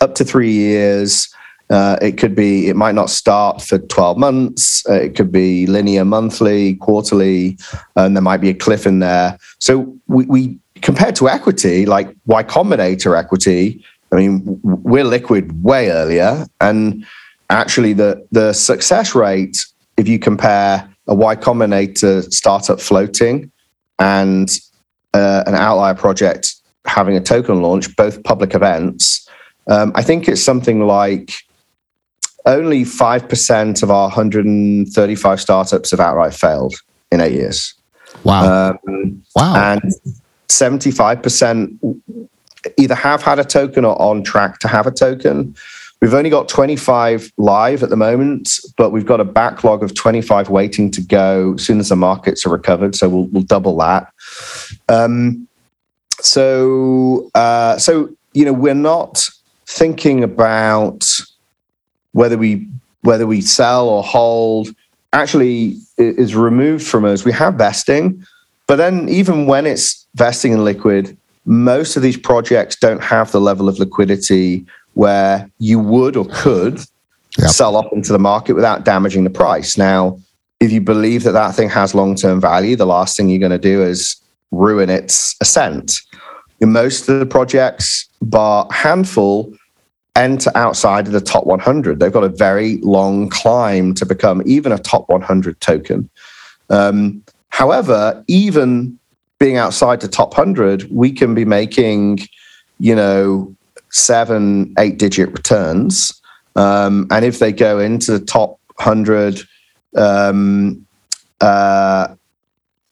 [0.00, 1.34] up to three years.
[1.70, 4.88] Uh, it could be, it might not start for 12 months.
[4.88, 7.56] Uh, it could be linear monthly, quarterly,
[7.96, 9.38] and there might be a cliff in there.
[9.58, 15.90] So we, we compared to equity, like Y Combinator equity, I mean, we're liquid way
[15.90, 16.46] earlier.
[16.60, 17.06] And
[17.48, 19.64] actually, the, the success rate,
[19.96, 23.50] if you compare a Y Combinator startup floating
[23.98, 24.50] and
[25.14, 29.26] uh, an outlier project having a token launch, both public events,
[29.68, 31.32] um, I think it's something like
[32.46, 36.74] only 5% of our 135 startups have outright failed
[37.10, 37.74] in eight years.
[38.24, 38.70] Wow.
[38.84, 39.72] Um, wow.
[39.72, 39.92] And
[40.48, 42.00] 75%
[42.76, 45.54] either have had a token or on track to have a token.
[46.00, 50.48] We've only got 25 live at the moment, but we've got a backlog of 25
[50.48, 52.96] waiting to go as soon as the markets are recovered.
[52.96, 54.12] So we'll, we'll double that.
[54.88, 55.46] Um,
[56.20, 59.28] so, uh, so you know, we're not
[59.66, 61.08] thinking about
[62.12, 62.68] whether we
[63.02, 64.68] whether we sell or hold
[65.12, 67.24] actually is removed from us.
[67.24, 68.24] We have vesting,
[68.66, 73.40] but then even when it's vesting in liquid, most of these projects don't have the
[73.40, 76.78] level of liquidity where you would or could
[77.38, 77.50] yep.
[77.50, 79.76] sell off into the market without damaging the price.
[79.76, 80.18] Now,
[80.60, 83.50] if you believe that that thing has long term value, the last thing you're going
[83.50, 84.16] to do is
[84.50, 86.00] ruin its ascent.
[86.60, 89.52] In most of the projects, bar handful,
[90.16, 91.98] enter outside of the top 100.
[91.98, 96.08] They've got a very long climb to become even a top 100 token.
[96.70, 98.98] Um, however, even
[99.38, 102.20] being outside the top 100, we can be making,
[102.78, 103.54] you know,
[103.90, 106.20] seven, eight digit returns.
[106.56, 109.42] Um, and if they go into the top 100,
[109.96, 110.86] um,
[111.40, 112.14] uh,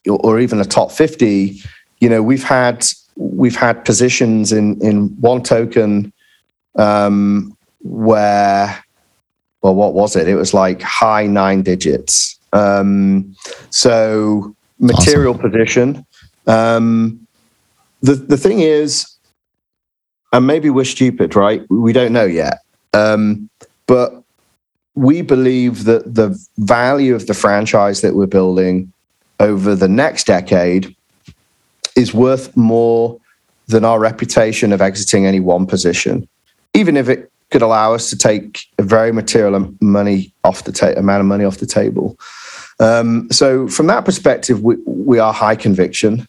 [0.09, 1.61] or even the top 50,
[2.01, 6.13] you know, we've had we've had positions in in one token
[6.77, 8.83] um, where,
[9.63, 10.29] well, what was it?
[10.29, 12.39] It was like high nine digits.
[12.53, 13.35] Um,
[13.71, 15.51] so material awesome.
[15.51, 16.07] position.
[16.47, 17.27] Um,
[18.03, 19.07] the the thing is,
[20.33, 21.63] and maybe we're stupid, right?
[21.71, 22.61] We don't know yet.
[22.93, 23.49] Um,
[23.87, 24.23] but
[24.95, 28.93] we believe that the value of the franchise that we're building
[29.39, 30.95] over the next decade
[31.97, 33.19] is worth more
[33.69, 36.29] than our reputation of exiting any one position
[36.75, 40.93] even if it could allow us to take a very material money off the ta-
[40.97, 42.19] amount of money off the table.
[42.79, 46.27] Um, so from that perspective, we, we are high conviction.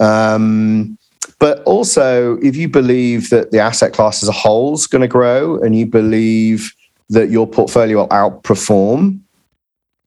[0.00, 0.98] Um,
[1.38, 5.08] but also, if you believe that the asset class as a whole is going to
[5.08, 6.72] grow, and you believe
[7.10, 9.20] that your portfolio will outperform,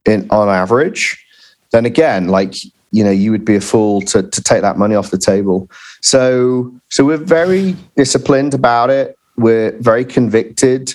[0.05, 1.23] in on average,
[1.71, 2.55] then again, like
[2.91, 5.69] you know, you would be a fool to to take that money off the table.
[6.01, 9.17] So so we're very disciplined about it.
[9.37, 10.93] We're very convicted.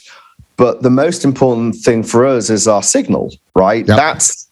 [0.57, 3.87] But the most important thing for us is our signal, right?
[3.87, 3.97] Yep.
[3.97, 4.49] That's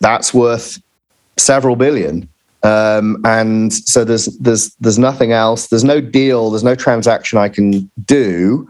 [0.00, 0.80] that's worth
[1.36, 2.28] several billion.
[2.62, 5.68] Um, and so there's there's there's nothing else.
[5.68, 6.50] There's no deal.
[6.50, 8.68] There's no transaction I can do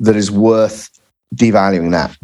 [0.00, 0.88] that is worth
[1.34, 2.16] devaluing that.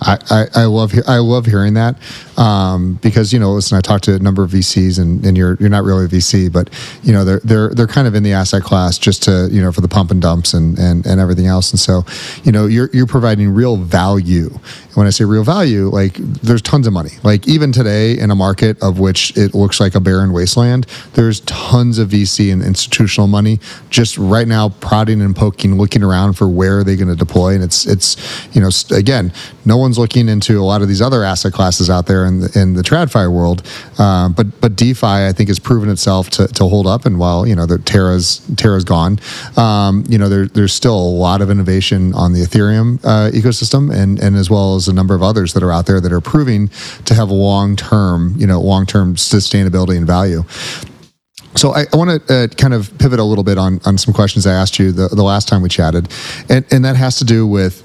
[0.00, 1.96] I, I, I love I love hearing that
[2.36, 5.56] um, because you know listen I talked to a number of VCs and, and you're
[5.60, 6.68] you're not really a VC but
[7.02, 9.72] you know they're they're they're kind of in the asset class just to you know
[9.72, 11.70] for the pump and dumps and and, and everything else.
[11.70, 12.04] And so
[12.42, 14.50] you know you're you're providing real value.
[14.94, 17.10] When I say real value like there's tons of money.
[17.22, 21.40] Like even today in a market of which it looks like a barren wasteland there's
[21.40, 23.58] tons of VC and institutional money
[23.90, 27.54] just right now prodding and poking looking around for where are they going to deploy.
[27.54, 28.16] And it's it's
[28.54, 29.32] you know again
[29.74, 32.60] no one's looking into a lot of these other asset classes out there in the,
[32.60, 33.66] in the TradFi world.
[33.98, 37.06] Uh, but but DeFi, I think, has proven itself to, to hold up.
[37.06, 39.18] And while you know the Terra's Terra's gone,
[39.56, 43.92] um, you know there, there's still a lot of innovation on the Ethereum uh, ecosystem,
[43.92, 46.20] and and as well as a number of others that are out there that are
[46.20, 46.68] proving
[47.04, 50.44] to have long term you know long term sustainability and value.
[51.56, 54.14] So I, I want to uh, kind of pivot a little bit on on some
[54.14, 56.08] questions I asked you the, the last time we chatted,
[56.48, 57.82] and and that has to do with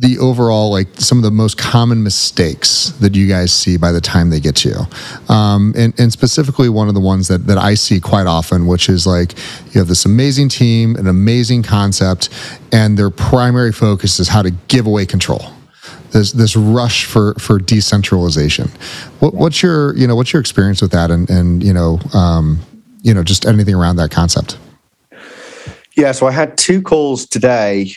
[0.00, 4.00] the overall like some of the most common mistakes that you guys see by the
[4.00, 5.34] time they get to you.
[5.34, 8.88] Um, and, and specifically one of the ones that, that i see quite often which
[8.88, 9.36] is like
[9.72, 12.30] you have this amazing team an amazing concept
[12.72, 15.42] and their primary focus is how to give away control.
[16.10, 18.68] This this rush for for decentralization.
[19.20, 22.60] What, what's your you know what's your experience with that and and you know um,
[23.02, 24.58] you know just anything around that concept?
[25.96, 27.92] Yeah so i had two calls today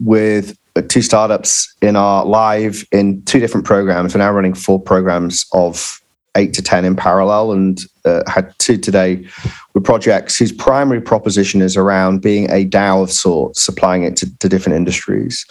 [0.00, 4.14] with two startups in our live in two different programs.
[4.14, 6.00] We're now running four programs of
[6.36, 9.26] eight to 10 in parallel and uh, had two today
[9.74, 14.38] with projects whose primary proposition is around being a DAO of sorts, supplying it to,
[14.38, 15.46] to different industries.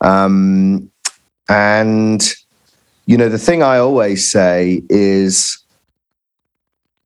[0.00, 0.90] Um,
[1.48, 2.34] and,
[3.06, 5.58] you know, the thing I always say is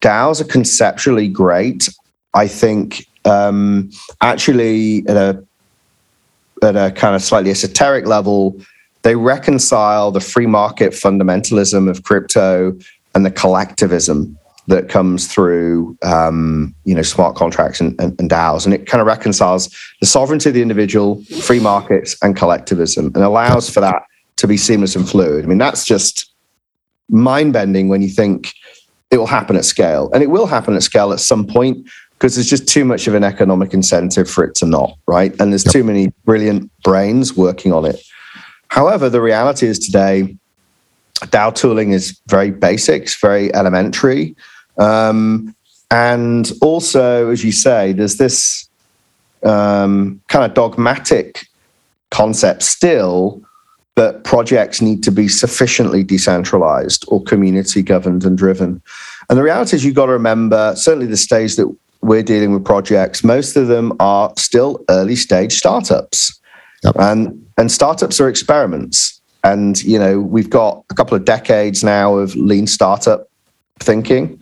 [0.00, 1.88] DAOs are conceptually great.
[2.34, 5.44] I think um, actually at a
[6.62, 8.60] at a kind of slightly esoteric level,
[9.02, 12.76] they reconcile the free market fundamentalism of crypto
[13.14, 18.64] and the collectivism that comes through um, you know smart contracts and, and, and, DAOs,
[18.64, 23.24] and it kind of reconciles the sovereignty of the individual, free markets, and collectivism, and
[23.24, 24.02] allows for that
[24.36, 25.44] to be seamless and fluid.
[25.44, 26.30] I mean, that's just
[27.08, 28.52] mind bending when you think
[29.10, 32.34] it will happen at scale, and it will happen at scale at some point because
[32.34, 35.30] there's just too much of an economic incentive for it to not, right?
[35.40, 35.72] And there's yep.
[35.72, 38.02] too many brilliant brains working on it.
[38.68, 40.36] However, the reality is today,
[41.20, 44.34] DAO tooling is very basic, it's very elementary.
[44.78, 45.54] Um,
[45.92, 48.68] and also, as you say, there's this
[49.44, 51.46] um, kind of dogmatic
[52.10, 53.40] concept still
[53.94, 58.82] that projects need to be sufficiently decentralized or community governed and driven.
[59.28, 62.64] And the reality is, you've got to remember, certainly the stage that we're dealing with
[62.64, 66.38] projects, most of them are still early stage startups.
[66.84, 66.96] Yep.
[66.98, 69.20] And and startups are experiments.
[69.44, 73.28] And you know, we've got a couple of decades now of lean startup
[73.80, 74.40] thinking,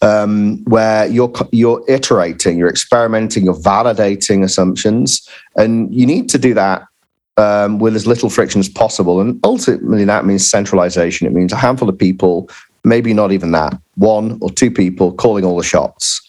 [0.00, 6.54] um, where you're you're iterating, you're experimenting, you're validating assumptions, and you need to do
[6.54, 6.84] that
[7.36, 9.20] um, with as little friction as possible.
[9.20, 11.26] And ultimately, that means centralization.
[11.26, 12.48] It means a handful of people,
[12.84, 16.20] maybe not even that, one or two people calling all the shots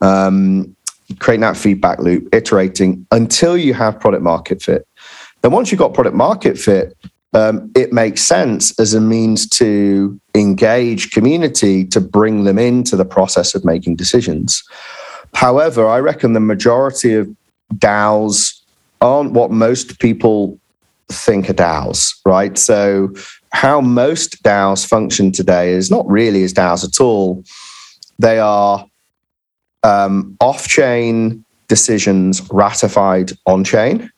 [0.00, 0.74] um,
[1.18, 4.86] creating that feedback loop, iterating until you have product market fit.
[5.42, 6.96] Then once you've got product market fit,
[7.34, 13.04] um, it makes sense as a means to engage community to bring them into the
[13.04, 14.62] process of making decisions.
[15.34, 17.28] However, I reckon the majority of
[17.74, 18.60] DAOs
[19.00, 20.58] aren't what most people
[21.10, 22.56] think are DAOs, right?
[22.56, 23.12] So,
[23.52, 27.44] how most DAOs function today is not really as DAOs at all.
[28.18, 28.86] They are
[29.82, 34.10] um, off-chain decisions ratified on-chain.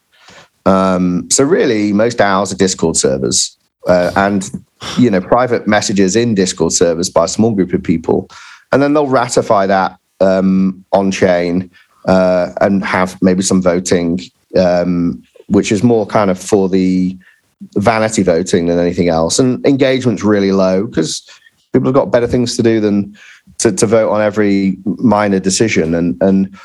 [0.66, 4.48] Um, so really, most DAOs are Discord servers, uh, and
[4.98, 8.28] you know private messages in Discord servers by a small group of people,
[8.72, 11.70] and then they'll ratify that um, on-chain
[12.06, 14.20] uh, and have maybe some voting,
[14.56, 17.16] um, which is more kind of for the
[17.76, 19.38] vanity voting than anything else.
[19.38, 21.26] And engagement's really low because
[21.72, 23.16] people have got better things to do than
[23.58, 25.94] to, to vote on every minor decision.
[25.94, 26.58] And and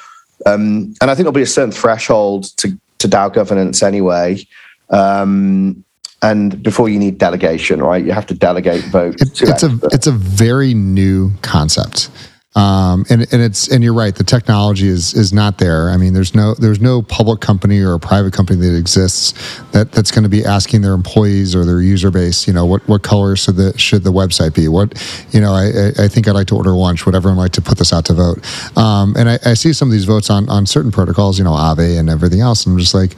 [0.45, 4.45] um, and I think there'll be a certain threshold to to DAO governance anyway.
[4.89, 5.83] Um,
[6.21, 8.03] and before you need delegation, right?
[8.03, 9.21] You have to delegate votes.
[9.21, 12.09] It, it's a it's a very new concept.
[12.55, 14.15] Um, and and it's and you're right.
[14.15, 15.89] The technology is is not there.
[15.89, 19.33] I mean, there's no there's no public company or a private company that exists
[19.71, 22.87] that that's going to be asking their employees or their user base, you know, what
[22.87, 24.69] what color should the should the website be?
[24.69, 24.93] What
[25.31, 27.05] you know, I I think I'd like to order lunch.
[27.05, 28.39] Would everyone like to put this out to vote?
[28.77, 31.51] Um, and I, I see some of these votes on on certain protocols, you know,
[31.51, 32.65] Aave and everything else.
[32.65, 33.17] And I'm just like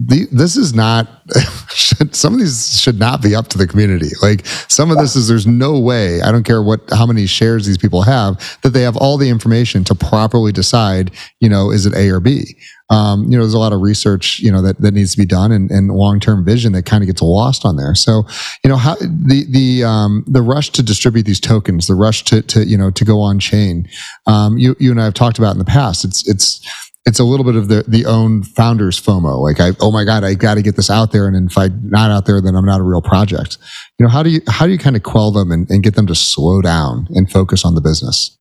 [0.00, 1.08] the, this is not
[1.68, 4.10] should, some of these should not be up to the community.
[4.22, 7.66] Like some of this is there's no way i don't care what how many shares
[7.66, 11.86] these people have that they have all the information to properly decide you know is
[11.86, 12.56] it a or b?
[12.88, 15.26] Um, you know there's a lot of research you know that, that needs to be
[15.26, 17.94] done and, and long-term vision that kind of gets lost on there.
[17.94, 18.24] So
[18.64, 22.42] you know how the the um, the rush to distribute these tokens the rush to
[22.42, 23.88] to you know to go on chain
[24.26, 26.04] um, you you and i have talked about in the past.
[26.04, 26.66] It's it's
[27.06, 29.42] it's a little bit of the the own founders FOMO.
[29.42, 31.88] Like I, oh my god, I got to get this out there, and if I'm
[31.88, 33.58] not out there, then I'm not a real project.
[33.98, 35.94] You know, how do you how do you kind of quell them and, and get
[35.94, 38.36] them to slow down and focus on the business?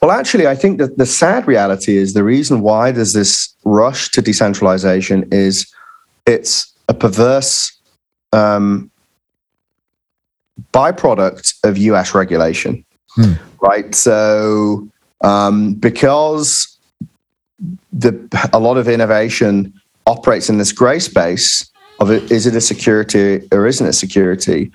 [0.00, 4.10] Well, actually, I think that the sad reality is the reason why there's this rush
[4.12, 5.70] to decentralization is
[6.26, 7.76] it's a perverse
[8.32, 8.90] um,
[10.72, 13.34] byproduct of US regulation, hmm.
[13.60, 13.94] right?
[13.94, 14.88] So,
[15.22, 16.75] um, because
[17.92, 19.72] the a lot of innovation
[20.06, 24.70] operates in this gray space of is it a security or isn't it security?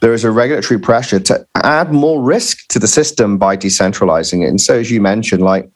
[0.00, 4.48] There is a regulatory pressure to add more risk to the system by decentralizing it.
[4.48, 5.70] And so, as you mentioned, like,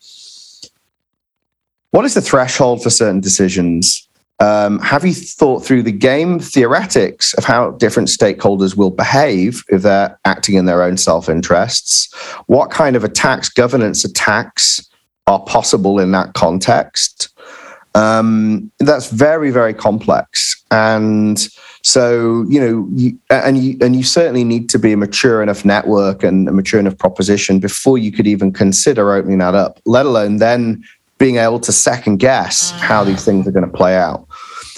[1.90, 4.08] what is the threshold for certain decisions?
[4.40, 9.82] Um, have you thought through the game theoretics of how different stakeholders will behave if
[9.82, 12.12] they're acting in their own self interests?
[12.46, 14.88] What kind of attacks, governance attacks,
[15.26, 17.30] are possible in that context.
[17.94, 20.62] Um, that's very, very complex.
[20.70, 21.38] And
[21.82, 25.64] so, you know, you, and you and you certainly need to be a mature enough
[25.64, 30.06] network and a mature enough proposition before you could even consider opening that up, let
[30.06, 30.82] alone then
[31.18, 34.26] being able to second guess how these things are going to play out.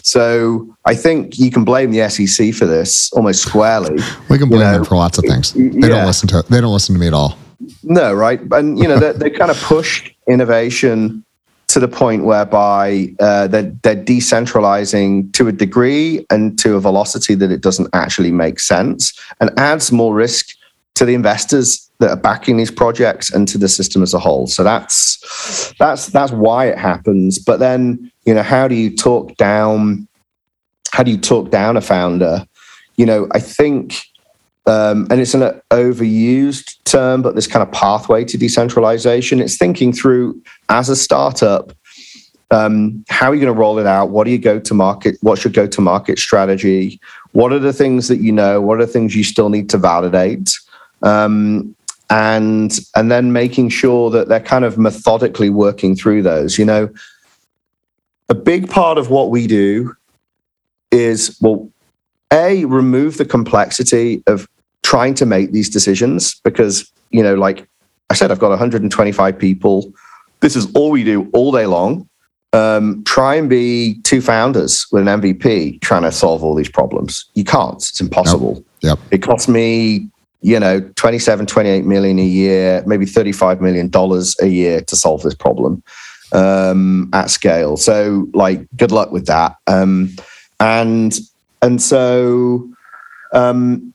[0.02, 3.96] So I think you can blame the SEC for this almost squarely.
[4.28, 5.52] We can blame you know, them for lots of things.
[5.52, 5.88] They yeah.
[5.88, 7.38] don't listen to they don't listen to me at all.
[7.82, 8.40] No, right?
[8.52, 11.24] And you know, they, they kind of pushed innovation
[11.68, 17.34] to the point whereby uh, they're, they're decentralizing to a degree and to a velocity
[17.34, 20.56] that it doesn't actually make sense and adds more risk
[20.94, 24.46] to the investors that are backing these projects and to the system as a whole.
[24.46, 27.38] So that's that's that's why it happens.
[27.38, 30.06] But then, you know, how do you talk down?
[30.92, 32.46] How do you talk down a founder?
[32.96, 33.96] You know, I think
[34.66, 39.40] um, and it's an overused term, but this kind of pathway to decentralization.
[39.40, 41.72] It's thinking through as a startup,
[42.50, 44.10] um, how are you going to roll it out?
[44.10, 45.18] What do you go to market?
[45.20, 47.00] What's your go to market strategy?
[47.32, 48.60] What are the things that you know?
[48.60, 50.56] What are the things you still need to validate?
[51.02, 51.74] Um,
[52.08, 56.58] and and then making sure that they're kind of methodically working through those.
[56.58, 56.88] You know,
[58.28, 59.94] a big part of what we do
[60.92, 61.68] is well,
[62.32, 64.48] a remove the complexity of
[64.86, 67.66] trying to make these decisions because, you know, like
[68.08, 69.92] I said, I've got 125 people.
[70.38, 72.08] This is all we do all day long.
[72.52, 77.24] Um, try and be two founders with an MVP trying to solve all these problems.
[77.34, 77.74] You can't.
[77.74, 78.54] It's impossible.
[78.54, 78.66] Nope.
[78.82, 78.98] Yep.
[79.10, 80.08] It costs me,
[80.42, 85.24] you know, 27, 28 million a year, maybe 35 million dollars a year to solve
[85.24, 85.82] this problem
[86.30, 87.76] um, at scale.
[87.76, 89.56] So, like, good luck with that.
[89.66, 90.14] Um,
[90.60, 91.18] and
[91.60, 92.70] and so
[93.32, 93.92] um,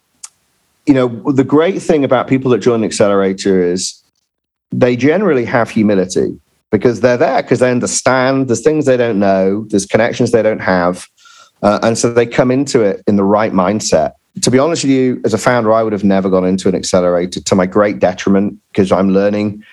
[0.85, 4.01] you know, the great thing about people that join the accelerator is
[4.71, 6.39] they generally have humility
[6.71, 10.59] because they're there because they understand there's things they don't know, there's connections they don't
[10.59, 11.07] have.
[11.61, 14.13] Uh, and so they come into it in the right mindset.
[14.41, 16.75] To be honest with you, as a founder, I would have never gone into an
[16.75, 19.63] accelerator to my great detriment because I'm learning.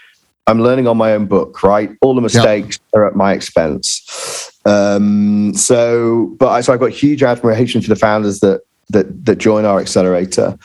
[0.49, 1.91] I'm learning on my own book, right?
[2.01, 3.01] All the mistakes yep.
[3.01, 4.51] are at my expense.
[4.65, 9.39] Um, so, but I, so I've got huge admiration for the founders that that that
[9.39, 10.59] join our accelerator.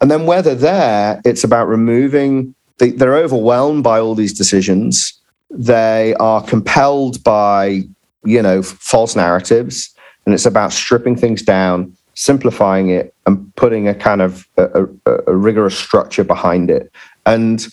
[0.00, 5.12] And then whether there, it's about removing, they, they're overwhelmed by all these decisions.
[5.50, 7.82] They are compelled by,
[8.24, 9.94] you know, false narratives.
[10.24, 15.18] And it's about stripping things down, simplifying it, and putting a kind of a, a,
[15.28, 16.90] a rigorous structure behind it.
[17.26, 17.66] And,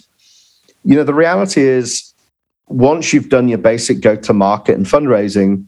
[0.84, 2.14] you know, the reality is
[2.68, 5.66] once you've done your basic go to market and fundraising,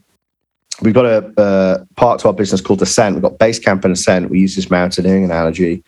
[0.82, 3.14] we've got a, a, part to our business called Ascent.
[3.14, 4.30] We've got Basecamp and Ascent.
[4.30, 5.82] We use this mountaineering analogy.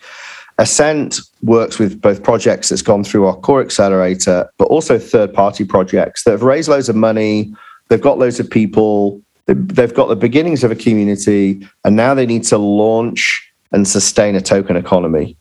[0.57, 5.65] Ascent works with both projects that's gone through our core accelerator, but also third party
[5.65, 7.53] projects that have raised loads of money.
[7.89, 9.21] They've got loads of people.
[9.45, 14.35] they've got the beginnings of a community, and now they need to launch and sustain
[14.35, 15.35] a token economy.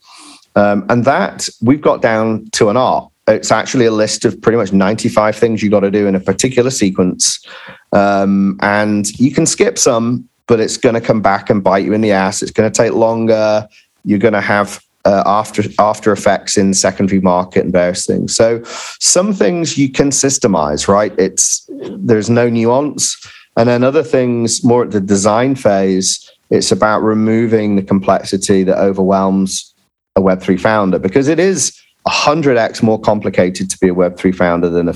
[0.57, 3.11] Um, and that we've got down to an art.
[3.29, 6.21] It's actually a list of pretty much 95 things you got to do in a
[6.21, 7.45] particular sequence.
[7.93, 11.93] Um, and you can skip some, but it's going to come back and bite you
[11.93, 12.43] in the ass.
[12.43, 13.69] It's going to take longer.
[14.05, 18.35] You're going to have uh, after after effects in secondary market and various things.
[18.35, 18.63] So
[19.01, 21.13] some things you can systemize, right?
[21.19, 23.17] It's there's no nuance,
[23.57, 26.31] and then other things more at the design phase.
[26.51, 29.75] It's about removing the complexity that overwhelms
[30.17, 34.89] a Web3 founder because it is 100x more complicated to be a Web3 founder than
[34.89, 34.95] a,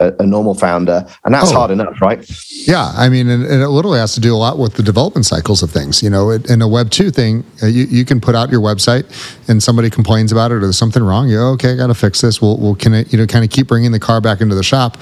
[0.00, 1.06] a, a normal founder.
[1.24, 1.54] And that's oh.
[1.54, 2.24] hard enough, right?
[2.66, 2.92] Yeah.
[2.96, 5.62] I mean, and, and, it literally has to do a lot with the development cycles
[5.62, 6.02] of things.
[6.02, 9.04] You know, in a Web2 thing, uh, you, you can put out your website
[9.48, 11.28] and somebody complains about it or there's something wrong.
[11.28, 12.40] You okay, I got to fix this.
[12.40, 14.62] We'll, we'll can it, you know, kind of keep bringing the car back into the
[14.62, 14.96] shop.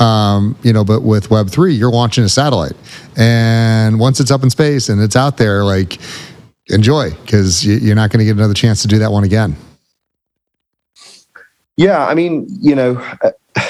[0.00, 2.76] Um, you know, but with Web3, you're launching a satellite.
[3.16, 5.98] And once it's up in space and it's out there, like,
[6.68, 9.56] enjoy because you're not going to get another chance to do that one again.
[11.80, 13.62] Yeah, I mean, you know, uh,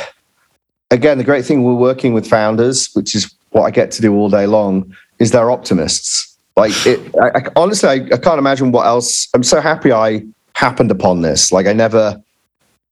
[0.90, 4.16] again, the great thing we're working with founders, which is what I get to do
[4.16, 6.36] all day long, is they're optimists.
[6.56, 9.28] Like, it, I, I, honestly, I, I can't imagine what else.
[9.32, 11.52] I'm so happy I happened upon this.
[11.52, 12.20] Like, I never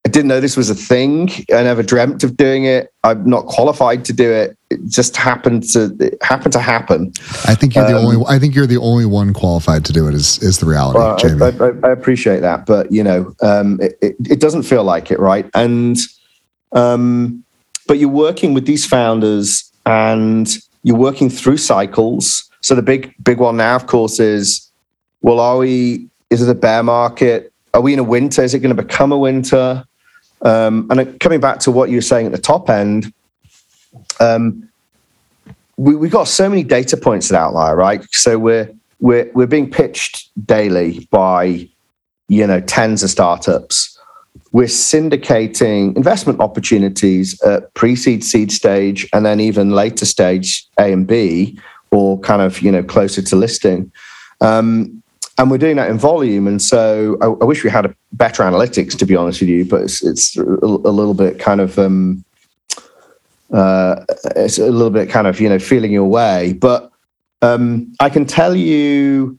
[0.06, 1.28] I didn't know this was a thing.
[1.52, 2.92] I never dreamt of doing it.
[3.04, 4.56] I'm not qualified to do it.
[4.70, 7.12] It just happened to happened to happen.
[7.46, 8.24] I think you're um, the only.
[8.26, 10.14] I think you're the only one qualified to do it.
[10.14, 11.42] Is is the reality, well, Jamie?
[11.42, 15.10] I, I, I, appreciate that, but you know, um, it, it, it, doesn't feel like
[15.10, 15.50] it, right?
[15.54, 15.98] And
[16.72, 17.44] um,
[17.86, 20.48] but you're working with these founders, and
[20.84, 22.48] you're working through cycles.
[22.60, 24.70] So the big big one now, of course, is
[25.22, 26.08] well, are we?
[26.30, 27.52] Is it a bear market?
[27.74, 28.42] Are we in a winter?
[28.42, 29.84] Is it going to become a winter?
[30.42, 33.12] Um, and coming back to what you were saying at the top end,
[34.20, 34.68] um,
[35.76, 38.04] we, have got so many data points at Outlier, right?
[38.10, 41.68] So we're we're we're being pitched daily by
[42.28, 43.98] you know tens of startups.
[44.52, 51.06] We're syndicating investment opportunities at pre-seed, seed stage, and then even later stage A and
[51.06, 51.58] B,
[51.90, 53.92] or kind of you know closer to listing.
[54.40, 54.97] Um,
[55.38, 56.46] and we're doing that in volume.
[56.46, 59.64] And so I, I, wish we had a better analytics, to be honest with you,
[59.64, 62.24] but it's, it's a, little bit kind of um,
[63.52, 64.04] uh,
[64.36, 66.52] it's a little bit kind of you know feeling your way.
[66.54, 66.90] But
[67.40, 69.38] um, I can tell you,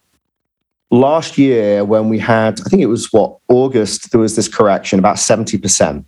[0.90, 5.00] last year when we had, I think it was what August, there was this correction
[5.00, 6.06] about seventy percent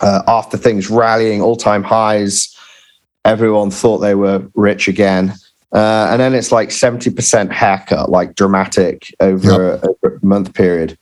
[0.00, 2.50] uh, after things rallying all time highs.
[3.24, 5.32] Everyone thought they were rich again.
[5.74, 9.84] Uh, and then it's like 70% haircut, like dramatic over, yep.
[9.84, 10.96] a, over a month period.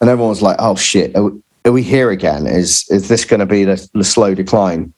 [0.00, 2.46] And everyone's like, oh shit, are we, are we here again?
[2.46, 4.92] Is, is this going to be the, the, slow decline?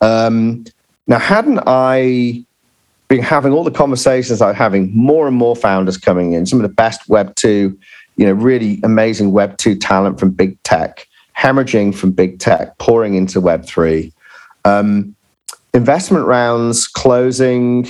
[0.00, 0.64] Um,
[1.06, 2.44] now, hadn't I
[3.08, 6.62] been having all the conversations I'm having, more and more founders coming in, some of
[6.62, 7.78] the best Web 2,
[8.16, 13.14] you know, really amazing Web 2 talent from big tech, hemorrhaging from big tech, pouring
[13.14, 14.10] into Web 3.
[14.64, 15.14] Um,
[15.74, 17.86] investment rounds closing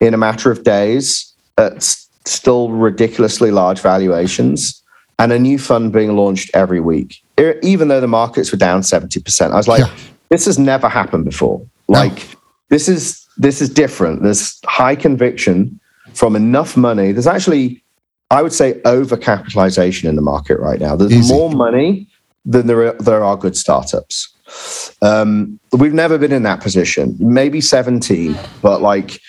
[0.00, 1.82] in a matter of days at
[2.24, 4.82] still ridiculously large valuations
[5.18, 7.22] and a new fund being launched every week,
[7.62, 9.50] even though the markets were down 70%.
[9.50, 9.94] I was like, yeah.
[10.30, 11.64] this has never happened before.
[11.88, 12.40] Like, no.
[12.70, 14.22] this is this is different.
[14.22, 15.80] There's high conviction
[16.14, 17.12] from enough money.
[17.12, 17.82] There's actually,
[18.30, 20.96] I would say, overcapitalization in the market right now.
[20.96, 21.32] There's Easy.
[21.32, 22.06] more money
[22.44, 24.28] than there are, there are good startups.
[25.00, 27.16] Um, we've never been in that position.
[27.18, 29.20] Maybe 17, but like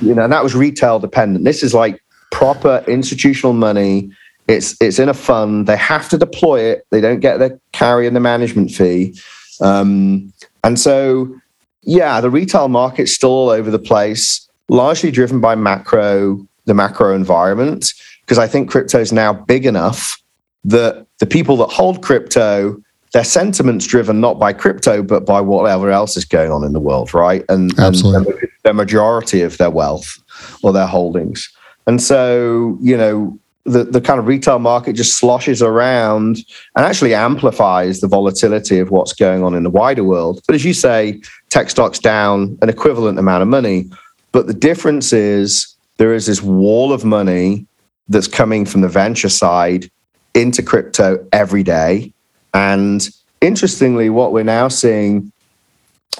[0.00, 1.44] you know, and that was retail dependent.
[1.44, 4.10] This is like proper institutional money.
[4.48, 5.66] It's it's in a fund.
[5.66, 6.86] They have to deploy it.
[6.90, 9.18] They don't get the carry and the management fee.
[9.60, 10.32] Um,
[10.62, 11.34] and so,
[11.82, 17.14] yeah, the retail market's still all over the place, largely driven by macro, the macro
[17.14, 17.92] environment.
[18.20, 20.20] Because I think crypto is now big enough
[20.64, 22.80] that the people that hold crypto
[23.12, 26.80] their sentiments driven not by crypto but by whatever else is going on in the
[26.80, 28.32] world right and, Absolutely.
[28.32, 30.18] and the majority of their wealth
[30.62, 31.48] or their holdings.
[31.86, 36.38] And so you know the, the kind of retail market just sloshes around
[36.74, 40.40] and actually amplifies the volatility of what's going on in the wider world.
[40.46, 43.88] But as you say tech stocks down an equivalent amount of money.
[44.32, 47.66] But the difference is there is this wall of money
[48.08, 49.90] that's coming from the venture side
[50.34, 52.12] into crypto every day.
[52.52, 53.08] And
[53.40, 55.32] interestingly, what we're now seeing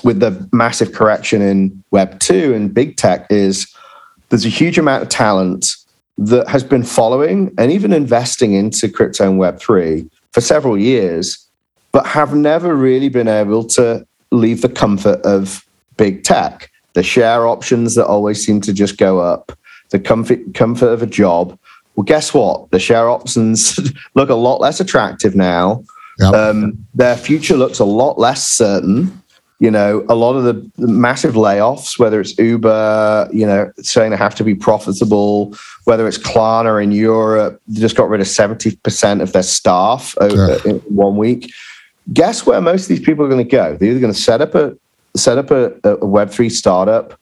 [0.05, 3.73] with the massive correction in Web 2 and big tech is
[4.29, 5.77] there's a huge amount of talent
[6.19, 11.39] that has been following and even investing into crypto and Web 3 for several years,
[11.93, 15.65] but have never really been able to leave the comfort of
[15.97, 16.71] big tech.
[16.95, 19.53] the share options that always seem to just go up,
[19.91, 21.59] the comfort comfort of a job.
[21.95, 22.71] Well, guess what?
[22.71, 23.79] The share options
[24.15, 25.85] look a lot less attractive now.
[26.19, 26.35] Yep.
[26.35, 29.23] Um, their future looks a lot less certain.
[29.59, 34.11] You know, a lot of the, the, massive layoffs, whether it's Uber, you know, saying
[34.11, 38.27] they have to be profitable, whether it's Klarna in Europe, they just got rid of
[38.27, 41.51] 70% of their staff over in one week.
[42.13, 43.77] Guess where most of these people are going to go?
[43.77, 44.77] They're either going to set up a
[45.17, 47.19] set up a, a Web3 startup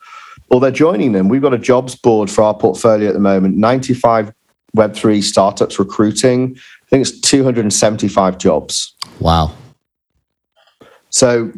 [0.50, 1.28] or they're joining them.
[1.28, 4.32] We've got a jobs board for our portfolio at the moment, 95
[4.76, 6.56] Web3 startups recruiting.
[6.56, 8.94] I think it's 275 jobs.
[9.20, 9.52] Wow.
[11.10, 11.52] So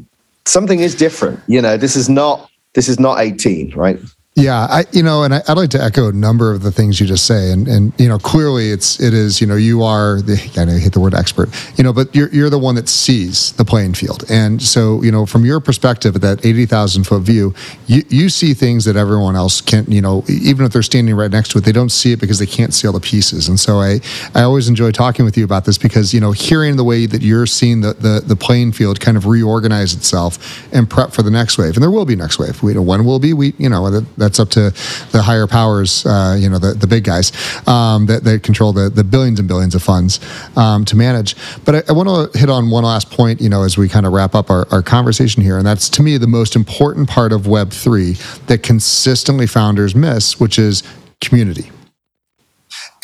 [0.46, 1.40] something is different.
[1.46, 3.98] You know, this is not this is not 18, right?
[4.38, 7.00] Yeah, I you know, and I, would like to echo a number of the things
[7.00, 10.20] you just say, and and you know, clearly it's it is you know you are
[10.20, 12.74] the I know you hate the word expert, you know, but you're you're the one
[12.74, 16.66] that sees the playing field, and so you know from your perspective at that eighty
[16.66, 17.54] thousand foot view,
[17.86, 21.30] you you see things that everyone else can't, you know, even if they're standing right
[21.30, 23.58] next to it, they don't see it because they can't see all the pieces, and
[23.58, 24.00] so I
[24.34, 27.22] I always enjoy talking with you about this because you know hearing the way that
[27.22, 31.30] you're seeing the the, the playing field kind of reorganize itself and prep for the
[31.30, 32.62] next wave, and there will be next wave.
[32.62, 34.70] We you know when will be we you know that that's up to
[35.12, 37.30] the higher powers, uh, you know, the, the big guys
[37.68, 40.18] um, that, that control the, the billions and billions of funds
[40.56, 41.36] um, to manage.
[41.64, 44.04] But I, I want to hit on one last point, you know, as we kind
[44.04, 45.58] of wrap up our, our conversation here.
[45.58, 50.58] And that's to me the most important part of Web3 that consistently founders miss, which
[50.58, 50.82] is
[51.20, 51.70] community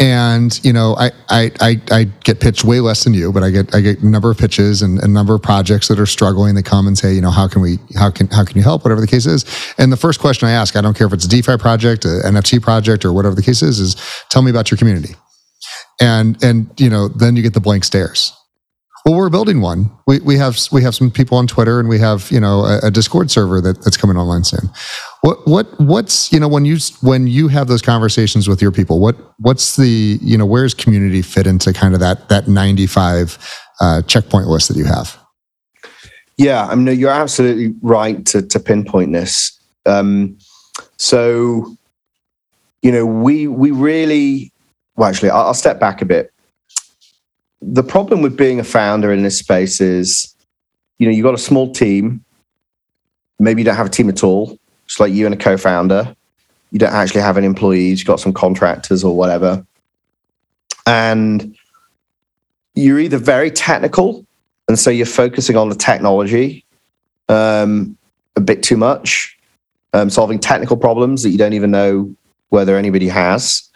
[0.02, 3.50] and you know I, I, I I get pitched way less than you, but I
[3.50, 6.56] get I get a number of pitches and a number of projects that are struggling.
[6.56, 8.84] They come and say, you know, how can we how can how can you help,
[8.84, 9.44] whatever the case is.
[9.78, 12.34] And the first question I ask, I don't care if it's a DeFi project, an
[12.34, 13.96] NFT project, or whatever the case is, is
[14.28, 15.14] tell me about your community.
[16.00, 18.32] And and you know then you get the blank stares
[19.04, 19.90] well, we're building one.
[20.06, 22.78] We, we have we have some people on Twitter, and we have you know a,
[22.84, 24.70] a, Discord server that, that's coming online soon.
[25.22, 29.00] What what what's you know when you when you have those conversations with your people,
[29.00, 33.38] what what's the you know where's community fit into kind of that that ninety five
[33.80, 35.18] uh, checkpoint list that you have?
[36.36, 39.58] Yeah, I mean you're absolutely right to to pinpoint this.
[39.84, 40.38] Um,
[40.96, 41.76] so
[42.82, 44.52] you know we we really
[44.94, 46.32] well actually I'll, I'll step back a bit
[47.62, 50.34] the problem with being a founder in this space is,
[50.98, 52.24] you know, you've got a small team.
[53.38, 54.58] Maybe you don't have a team at all.
[54.84, 56.14] It's like you and a co-founder.
[56.72, 58.00] You don't actually have any employees.
[58.00, 59.64] You've got some contractors or whatever.
[60.86, 61.56] And
[62.74, 64.26] you're either very technical,
[64.68, 66.64] and so you're focusing on the technology
[67.28, 67.96] um,
[68.36, 69.38] a bit too much,
[69.92, 72.14] um, solving technical problems that you don't even know
[72.48, 73.70] whether anybody has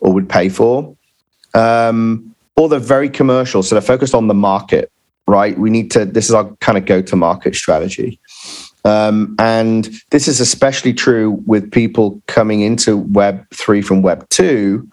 [0.00, 0.96] or would pay for.
[1.54, 3.62] Um, or they're very commercial.
[3.62, 4.90] So they're focused on the market,
[5.28, 5.56] right?
[5.56, 8.18] We need to, this is our kind of go to market strategy.
[8.84, 14.88] Um, and this is especially true with people coming into Web 3 from Web 2,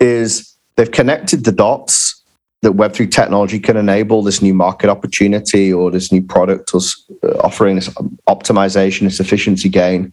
[0.00, 2.22] is they've connected the dots
[2.62, 6.80] that Web3 technology can enable this new market opportunity or this new product or
[7.22, 7.88] uh, offering this
[8.28, 10.12] optimization, this efficiency gain.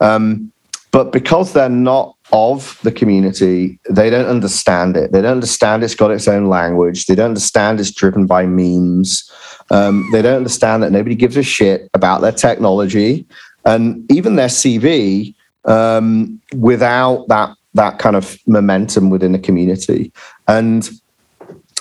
[0.00, 0.51] Um,
[0.92, 5.12] but because they're not of the community, they don't understand it.
[5.12, 7.06] They don't understand it's got its own language.
[7.06, 9.30] They don't understand it's driven by memes.
[9.70, 13.26] Um, they don't understand that nobody gives a shit about their technology
[13.64, 15.34] and even their CV
[15.64, 20.12] um, without that that kind of momentum within the community.
[20.46, 20.90] And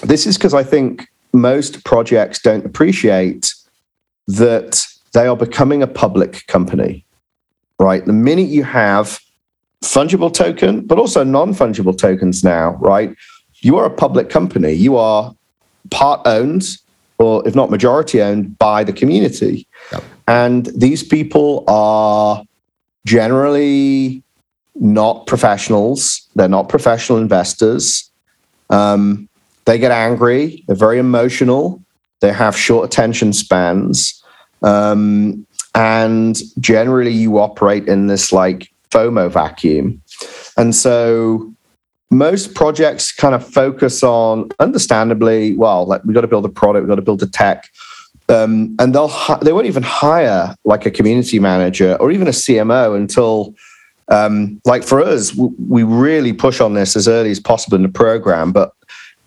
[0.03, 3.53] this is because I think most projects don't appreciate
[4.27, 7.05] that they are becoming a public company.
[7.81, 9.19] Right, the minute you have
[9.83, 13.15] fungible token, but also non fungible tokens now, right?
[13.61, 14.73] You are a public company.
[14.73, 15.33] You are
[15.89, 16.63] part owned,
[17.17, 19.67] or if not majority owned, by the community.
[19.91, 20.03] Yep.
[20.27, 22.43] And these people are
[23.07, 24.21] generally
[24.75, 28.11] not professionals, they're not professional investors.
[28.69, 29.27] Um,
[29.65, 31.81] they get angry, they're very emotional,
[32.19, 34.23] they have short attention spans.
[34.61, 40.01] Um, and generally, you operate in this like FOMO vacuum.
[40.57, 41.53] And so
[42.09, 46.83] most projects kind of focus on, understandably, well, like we've got to build a product,
[46.83, 47.69] we've got to build a tech.
[48.29, 49.11] Um, and they'll
[49.41, 53.53] they won't even hire like a community manager or even a CMO until
[54.07, 57.89] um, like for us, we really push on this as early as possible in the
[57.89, 58.51] program.
[58.51, 58.73] But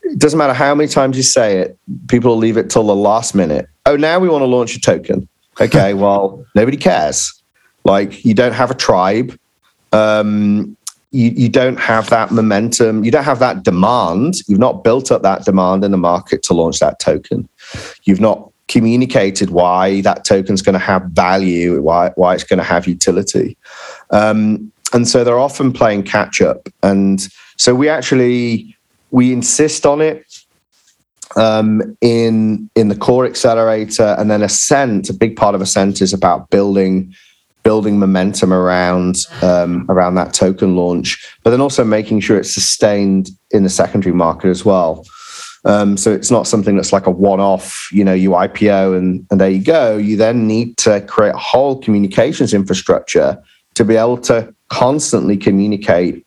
[0.03, 1.78] it doesn't matter how many times you say it,
[2.09, 3.66] people leave it till the last minute.
[3.86, 5.28] Oh, now we want to launch a token.
[5.61, 7.42] Okay, well, nobody cares.
[7.84, 9.38] Like you don't have a tribe
[9.94, 10.76] um,
[11.12, 14.34] you, you don't have that momentum, you don't have that demand.
[14.48, 17.48] You've not built up that demand in the market to launch that token.
[18.02, 22.64] You've not communicated why that token's going to have value, why why it's going to
[22.64, 23.57] have utility.
[24.11, 26.68] Um, and so they're often playing catch up.
[26.82, 27.20] And
[27.57, 28.76] so we actually
[29.12, 30.26] we insist on it
[31.37, 35.11] um, in in the core accelerator, and then Ascent.
[35.11, 37.14] A big part of Ascent is about building
[37.62, 43.30] building momentum around um, around that token launch, but then also making sure it's sustained
[43.51, 45.05] in the secondary market as well.
[45.66, 49.41] Um, so it's not something that's like a one-off, you know, you IPO and, and
[49.41, 49.97] there you go.
[49.97, 53.43] You then need to create a whole communications infrastructure
[53.74, 56.24] to be able to constantly communicate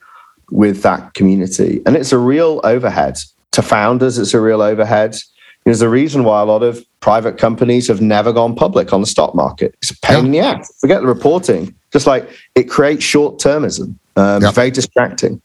[0.49, 1.81] with that community.
[1.85, 3.19] And it's a real overhead.
[3.57, 5.17] To founders, it's a real overhead.
[5.65, 9.07] There's a reason why a lot of private companies have never gone public on the
[9.07, 9.73] stock market.
[9.81, 10.71] It's a pain in the ass.
[10.79, 11.73] Forget the reporting.
[11.91, 13.95] Just like it creates short termism.
[14.15, 15.41] Um, Very distracting.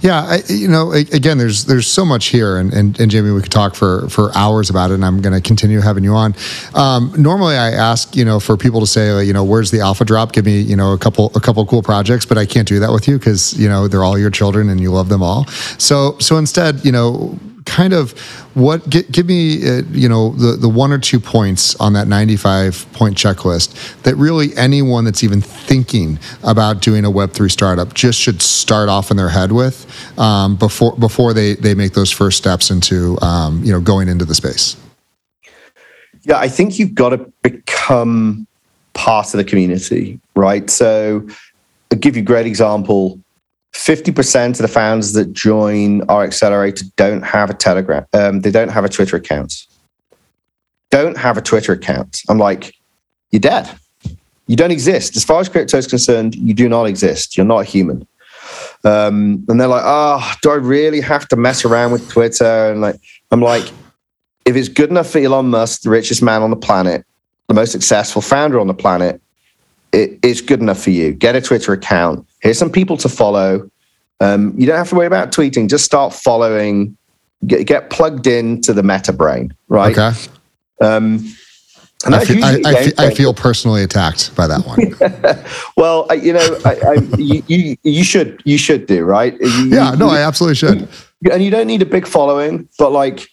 [0.00, 3.42] Yeah, I, you know, again, there's there's so much here, and, and, and Jamie, we
[3.42, 6.34] could talk for for hours about it, and I'm going to continue having you on.
[6.74, 10.04] Um, normally, I ask you know for people to say, you know, where's the alpha
[10.04, 10.32] drop?
[10.32, 12.92] Give me you know a couple a couple cool projects, but I can't do that
[12.92, 15.46] with you because you know they're all your children and you love them all.
[15.78, 17.38] So so instead, you know,
[17.68, 18.18] kind of
[18.54, 22.08] what give, give me uh, you know the the one or two points on that
[22.08, 28.18] 95 point checklist that really anyone that's even thinking about doing a web3 startup just
[28.18, 29.86] should start off in their head with
[30.18, 34.24] um, before before they they make those first steps into um, you know going into
[34.24, 34.76] the space.
[36.22, 38.46] Yeah i think you've got to become
[38.94, 40.70] part of the community right?
[40.70, 41.26] So
[41.90, 43.20] I'll give you a great example
[43.74, 48.06] 50% of the founders that join our accelerator don't have a Telegram.
[48.12, 49.66] Um, they don't have a Twitter account.
[50.90, 52.22] Don't have a Twitter account.
[52.28, 52.74] I'm like,
[53.30, 53.70] you're dead.
[54.46, 55.16] You don't exist.
[55.16, 57.36] As far as crypto is concerned, you do not exist.
[57.36, 58.06] You're not a human.
[58.84, 62.70] Um, and they're like, oh, do I really have to mess around with Twitter?
[62.70, 62.96] And like,
[63.30, 63.70] I'm like,
[64.46, 67.04] if it's good enough for Elon Musk, the richest man on the planet,
[67.48, 69.20] the most successful founder on the planet,
[69.92, 71.12] it, it's good enough for you.
[71.12, 72.26] Get a Twitter account.
[72.40, 73.70] Here's some people to follow.
[74.20, 75.68] Um, you don't have to worry about tweeting.
[75.68, 76.96] Just start following.
[77.46, 79.96] Get, get plugged into the meta brain, right?
[79.96, 80.16] Okay.
[80.80, 81.24] Um,
[82.04, 85.44] and I feel, I, I, feel, I feel, personally attacked by that one.
[85.76, 86.58] well, I, you know,
[87.16, 89.36] you, you, you should you should do right.
[89.40, 90.88] You, yeah, no, I absolutely should.
[91.32, 93.28] And you don't need a big following, but like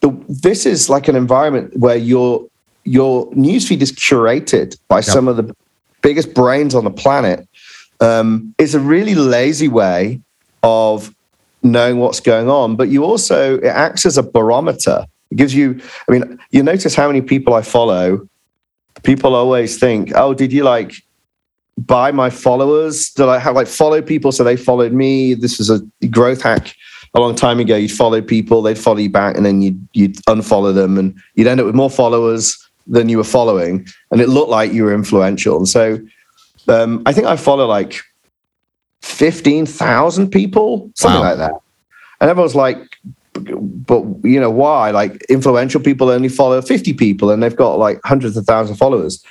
[0.00, 2.48] the, this is like an environment where your
[2.84, 5.04] your newsfeed is curated by yep.
[5.04, 5.54] some of the
[6.02, 7.48] biggest brains on the planet.
[8.00, 10.20] Um, it's a really lazy way
[10.62, 11.14] of
[11.62, 15.06] knowing what's going on, but you also, it acts as a barometer.
[15.30, 18.28] It gives you, I mean, you notice how many people I follow.
[19.02, 20.94] People always think, oh, did you like
[21.78, 23.10] buy my followers?
[23.10, 25.34] Did I have like follow people so they followed me?
[25.34, 26.74] This was a growth hack
[27.14, 27.76] a long time ago.
[27.76, 31.46] You'd follow people, they'd follow you back, and then you'd, you'd unfollow them, and you'd
[31.46, 32.61] end up with more followers
[32.92, 35.56] than you were following, and it looked like you were influential.
[35.56, 35.98] And so
[36.68, 38.00] um, I think I follow like
[39.00, 41.28] 15,000 people, something wow.
[41.30, 41.54] like that.
[42.20, 42.78] And everyone's like,
[43.32, 44.90] but you know why?
[44.90, 48.78] Like influential people only follow 50 people and they've got like hundreds of thousands of
[48.78, 49.24] followers.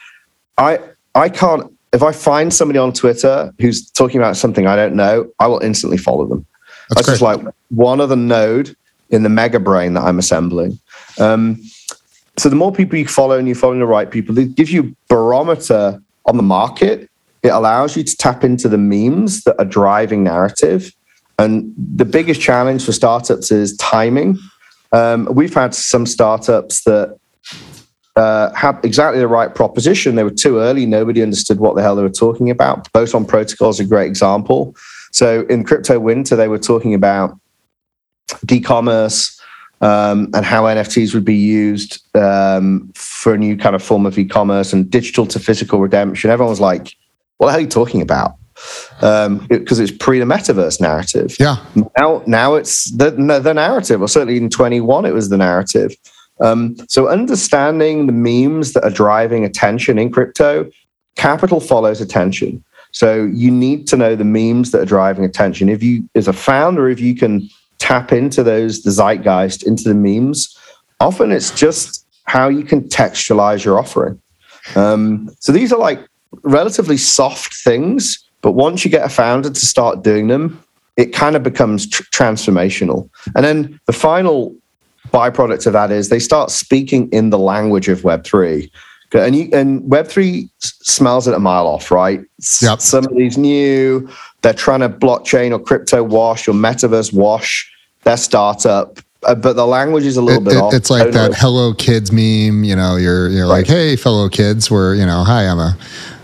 [0.58, 0.80] I
[1.14, 5.32] I can't if I find somebody on Twitter who's talking about something I don't know,
[5.40, 6.46] I will instantly follow them.
[6.90, 8.76] That's, That's just like one other node
[9.12, 10.80] in the mega brain that I'm assembling.
[11.20, 11.62] Um,
[12.38, 14.96] so the more people you follow and you're following the right people, it gives you
[15.10, 17.10] barometer on the market.
[17.44, 20.94] It allows you to tap into the memes that are driving narrative.
[21.40, 24.38] And the biggest challenge for startups is timing.
[24.92, 27.18] Um, we've had some startups that
[28.16, 30.16] uh, had exactly the right proposition.
[30.16, 30.86] They were too early.
[30.86, 32.92] Nobody understood what the hell they were talking about.
[32.92, 34.76] Boson Protocol is a great example.
[35.12, 37.38] So in Crypto Winter, they were talking about
[38.50, 39.41] e-commerce,
[39.82, 44.18] um, and how NFTs would be used um, for a new kind of form of
[44.18, 46.30] e-commerce and digital to physical redemption.
[46.30, 46.96] Everyone was like,
[47.38, 51.36] "What the hell are you talking about?" Because um, it, it's pre the metaverse narrative.
[51.40, 51.58] Yeah.
[51.98, 55.96] Now, now it's the the narrative, or certainly in twenty one, it was the narrative.
[56.40, 60.70] Um, so understanding the memes that are driving attention in crypto,
[61.16, 62.64] capital follows attention.
[62.92, 65.70] So you need to know the memes that are driving attention.
[65.70, 67.48] If you, as a founder, if you can
[67.82, 70.56] tap into those, the zeitgeist, into the memes,
[71.00, 74.22] often it's just how you contextualize your offering.
[74.76, 76.00] Um, so these are like
[76.44, 80.64] relatively soft things, but once you get a founder to start doing them,
[80.96, 83.10] it kind of becomes tr- transformational.
[83.36, 84.56] And then the final
[85.08, 88.70] byproduct of that is they start speaking in the language of Web3.
[89.14, 92.22] And, you, and Web3 smells it a mile off, right?
[92.62, 92.80] Yep.
[93.16, 94.08] these new,
[94.42, 97.72] they're trying to blockchain or crypto wash or metaverse wash
[98.04, 99.00] their startup.
[99.24, 100.74] uh, but the language is a little It- bit it- off.
[100.74, 102.64] it's like that "Hello Kids" meme.
[102.64, 105.76] You know, you're you're like, "Hey, fellow kids," where you know, "Hi, I'm.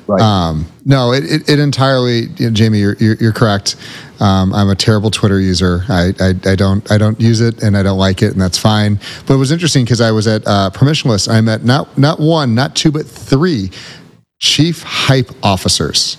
[0.07, 0.21] Right.
[0.21, 3.75] Um, no, it, it, it entirely, you know, Jamie, you're, you're, you're correct.
[4.21, 5.83] Um, I'm a terrible Twitter user.
[5.89, 8.57] I, I, I don't I don't use it and I don't like it, and that's
[8.57, 8.99] fine.
[9.25, 11.27] But it was interesting because I was at uh, Permissionless.
[11.29, 13.69] I met not not one, not two, but three
[14.39, 16.17] chief hype officers.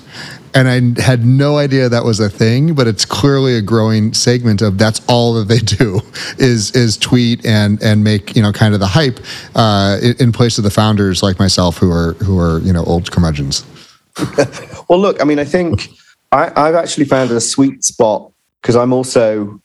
[0.54, 4.62] And I had no idea that was a thing, but it's clearly a growing segment
[4.62, 6.00] of that's all that they do
[6.38, 9.20] is is tweet and and make you know kind of the hype
[9.54, 13.10] uh, in, place of the founders like myself who are who are you know old
[13.10, 13.64] curmudgeons.
[14.88, 15.90] Well, look, I mean, I think
[16.32, 18.32] I, I've actually found a sweet spot
[18.62, 19.60] because I'm also,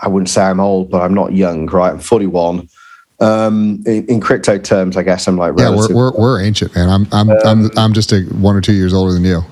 [0.00, 1.92] I wouldn't say I'm old, but I'm not young, right?
[1.92, 2.68] I'm 41.
[3.20, 6.88] Um, in, in crypto terms, I guess I'm like Yeah, we're, we're we're ancient, man.
[6.88, 9.42] I'm I'm I'm I'm just a one or two years older than you.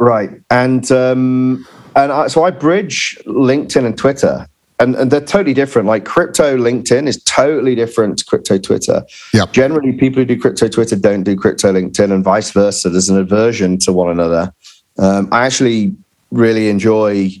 [0.00, 4.46] Right, and um, and I, so I bridge LinkedIn and Twitter,
[4.78, 5.88] and, and they're totally different.
[5.88, 9.04] Like crypto LinkedIn is totally different to crypto Twitter.
[9.34, 9.52] Yep.
[9.52, 12.88] Generally, people who do crypto Twitter don't do crypto LinkedIn, and vice versa.
[12.88, 14.54] There's an aversion to one another.
[14.98, 15.94] Um, I actually
[16.30, 17.32] really enjoy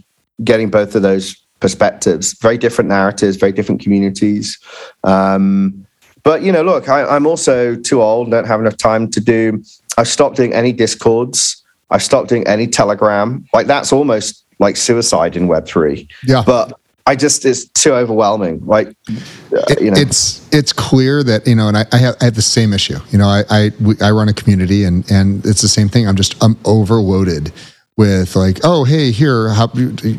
[0.44, 2.34] getting both of those perspectives.
[2.40, 4.58] Very different narratives, very different communities.
[5.04, 5.86] Um,
[6.24, 9.20] but you know, look, I, I'm also too old, and don't have enough time to
[9.20, 9.64] do.
[9.96, 11.59] I've stopped doing any discords.
[11.90, 13.46] I've stopped doing any Telegram.
[13.52, 16.08] Like that's almost like suicide in Web three.
[16.24, 16.42] Yeah.
[16.46, 18.64] But I just it's too overwhelming.
[18.64, 22.26] Like uh, you know, it's it's clear that you know, and I, I have I
[22.26, 22.98] have the same issue.
[23.10, 26.06] You know, I I, we, I run a community, and and it's the same thing.
[26.06, 27.52] I'm just I'm overloaded
[27.96, 29.66] with like, oh hey, here, how,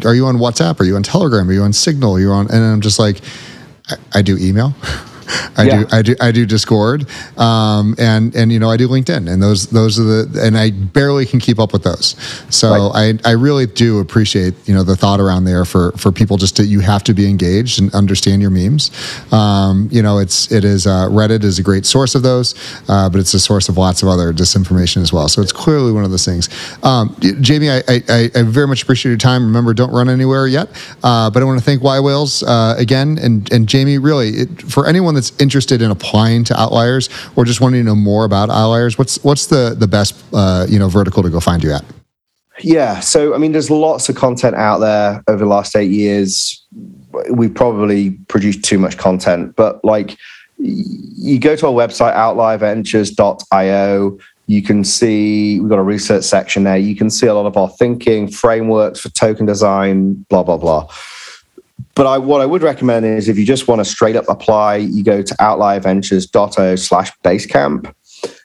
[0.06, 0.80] are you on WhatsApp?
[0.80, 1.50] Are you on Telegram?
[1.50, 2.16] Are you on Signal?
[2.16, 3.22] Are You're on, and I'm just like,
[3.90, 4.74] I, I do email.
[5.58, 5.80] I Yeah.
[5.84, 7.06] do, I do, I do Discord,
[7.38, 10.72] um, and and you know I do LinkedIn, and those those are the, and I
[10.72, 12.16] barely can keep up with those.
[12.50, 16.38] So I I really do appreciate you know the thought around there for for people
[16.38, 18.92] just to you have to be engaged and understand your memes.
[19.32, 22.56] Um, you know it's it is uh, Reddit is a great source of those,
[22.90, 25.28] uh, but it's a source of lots of other disinformation as well.
[25.28, 26.50] So it's clearly one of those things.
[26.84, 29.46] Um, Jamie, I, I I very much appreciate your time.
[29.46, 30.70] Remember, don't run anywhere yet.
[31.04, 34.88] Uh, but I want to thank yWhales uh, again, and and Jamie, really, it, for
[34.88, 38.98] anyone that's interested in applying to Outliers or just wanting to know more about Outliers,
[38.98, 41.86] what's what's the the best uh, you know vertical to go find you at?
[42.64, 43.00] Yeah.
[43.00, 46.64] So, I mean, there's lots of content out there over the last eight years.
[47.30, 50.18] We've probably produced too much content, but like
[50.58, 54.20] you go to our website, outlierventures.io.
[54.48, 56.78] You can see we've got a research section there.
[56.78, 60.88] You can see a lot of our thinking, frameworks for token design, blah, blah, blah.
[61.96, 64.78] But I, what I would recommend is if you just want to straight up apply,
[64.78, 67.94] you go to outlierventures.io slash basecamp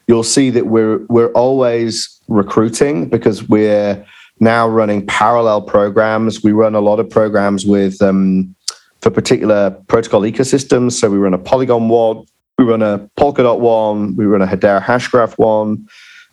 [0.07, 4.05] you'll see that we're we're always recruiting because we're
[4.41, 6.43] now running parallel programs.
[6.43, 8.55] We run a lot of programs with um,
[9.01, 10.93] for particular protocol ecosystems.
[10.93, 12.25] So we run a Polygon one,
[12.59, 15.89] we run a Polkadot one, we run a Hedera Hashgraph one,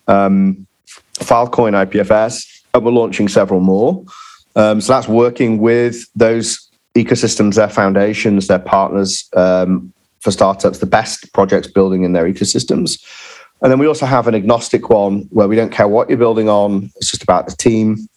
[0.07, 0.67] um,
[1.15, 4.03] Filecoin IPFS, and we're launching several more.
[4.55, 6.62] Um, so that's working with those
[6.95, 13.03] ecosystems, their foundations, their partners um, for startups, the best projects building in their ecosystems.
[13.61, 16.49] And then we also have an agnostic one where we don't care what you're building
[16.49, 16.91] on.
[16.97, 18.07] It's just about the team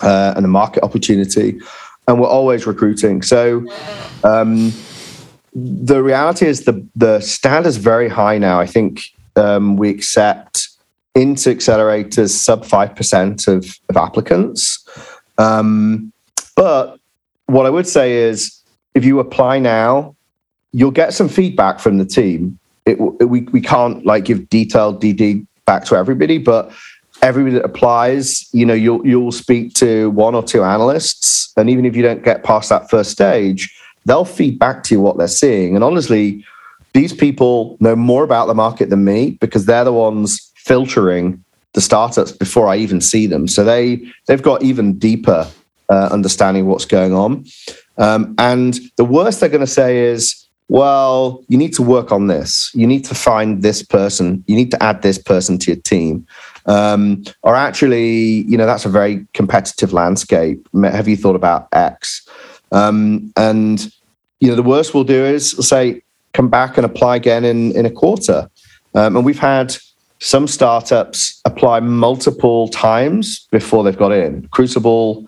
[0.00, 1.58] uh, and the market opportunity.
[2.06, 3.22] And we're always recruiting.
[3.22, 3.66] So
[4.24, 4.72] um,
[5.54, 8.60] the reality is the the standard is very high now.
[8.60, 9.02] I think
[9.36, 10.68] um, we accept
[11.14, 14.86] into accelerators sub five percent of, of applicants.
[15.36, 16.12] Um,
[16.56, 16.98] but
[17.48, 18.62] what I would say is,
[18.94, 20.14] if you apply now,
[20.72, 22.58] you'll get some feedback from the team.
[22.86, 26.72] It, we we can't like give detailed DD back to everybody, but
[27.22, 31.84] everybody that applies, you know, you'll you'll speak to one or two analysts, and even
[31.84, 33.74] if you don't get past that first stage,
[34.04, 35.74] they'll feed back to you what they're seeing.
[35.74, 36.44] And honestly,
[36.92, 41.42] these people know more about the market than me because they're the ones filtering
[41.72, 43.48] the startups before I even see them.
[43.48, 45.46] So they they've got even deeper
[45.88, 47.44] uh, understanding what's going on.
[47.96, 52.26] Um, and the worst they're going to say is, well, you need to work on
[52.26, 52.70] this.
[52.74, 54.44] You need to find this person.
[54.46, 56.26] You need to add this person to your team.
[56.66, 60.68] Um, or actually, you know, that's a very competitive landscape.
[60.82, 62.28] Have you thought about X?
[62.70, 63.90] Um, and
[64.40, 66.02] you know, the worst we'll do is say,
[66.34, 68.50] come back and apply again in in a quarter.
[68.94, 69.74] Um, and we've had
[70.20, 74.46] some startups apply multiple times before they've got in.
[74.48, 75.26] Crucible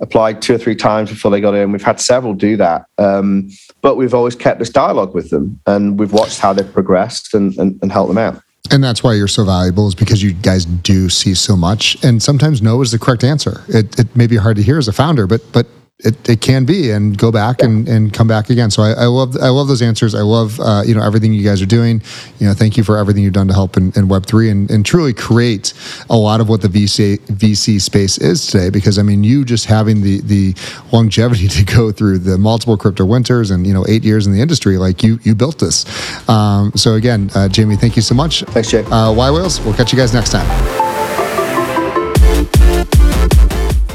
[0.00, 1.72] applied two or three times before they got in.
[1.72, 2.86] We've had several do that.
[2.98, 3.50] Um,
[3.82, 7.56] but we've always kept this dialogue with them and we've watched how they've progressed and,
[7.58, 8.42] and, and helped them out.
[8.70, 12.22] And that's why you're so valuable is because you guys do see so much, and
[12.22, 13.64] sometimes no is the correct answer.
[13.68, 15.66] It, it may be hard to hear as a founder, but but
[16.04, 18.70] it, it can be and go back and, and come back again.
[18.70, 20.14] So I, I love I love those answers.
[20.14, 22.02] I love uh, you know everything you guys are doing.
[22.38, 24.70] You know, thank you for everything you've done to help in, in Web three and,
[24.70, 25.72] and truly create
[26.08, 28.70] a lot of what the VC VC space is today.
[28.70, 30.54] Because I mean, you just having the the
[30.92, 34.40] longevity to go through the multiple crypto winters and you know eight years in the
[34.40, 35.86] industry, like you you built this.
[36.28, 38.42] Um, so again, uh, Jamie, thank you so much.
[38.42, 38.86] Thanks, Jake.
[38.86, 40.89] Uh, yWhales, we'll catch you guys next time.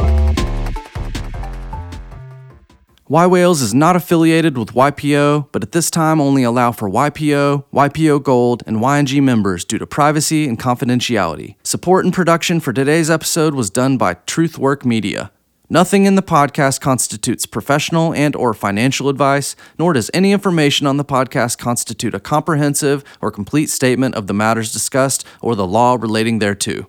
[3.09, 8.21] yWhales is not affiliated with YPO, but at this time only allow for YPO, YPO
[8.21, 11.55] Gold, and YNG members due to privacy and confidentiality.
[11.63, 15.31] Support and production for today's episode was done by Truthwork Media.
[15.69, 20.95] Nothing in the podcast constitutes professional and or financial advice, nor does any information on
[20.95, 25.97] the podcast constitute a comprehensive or complete statement of the matters discussed or the law
[25.99, 26.87] relating thereto.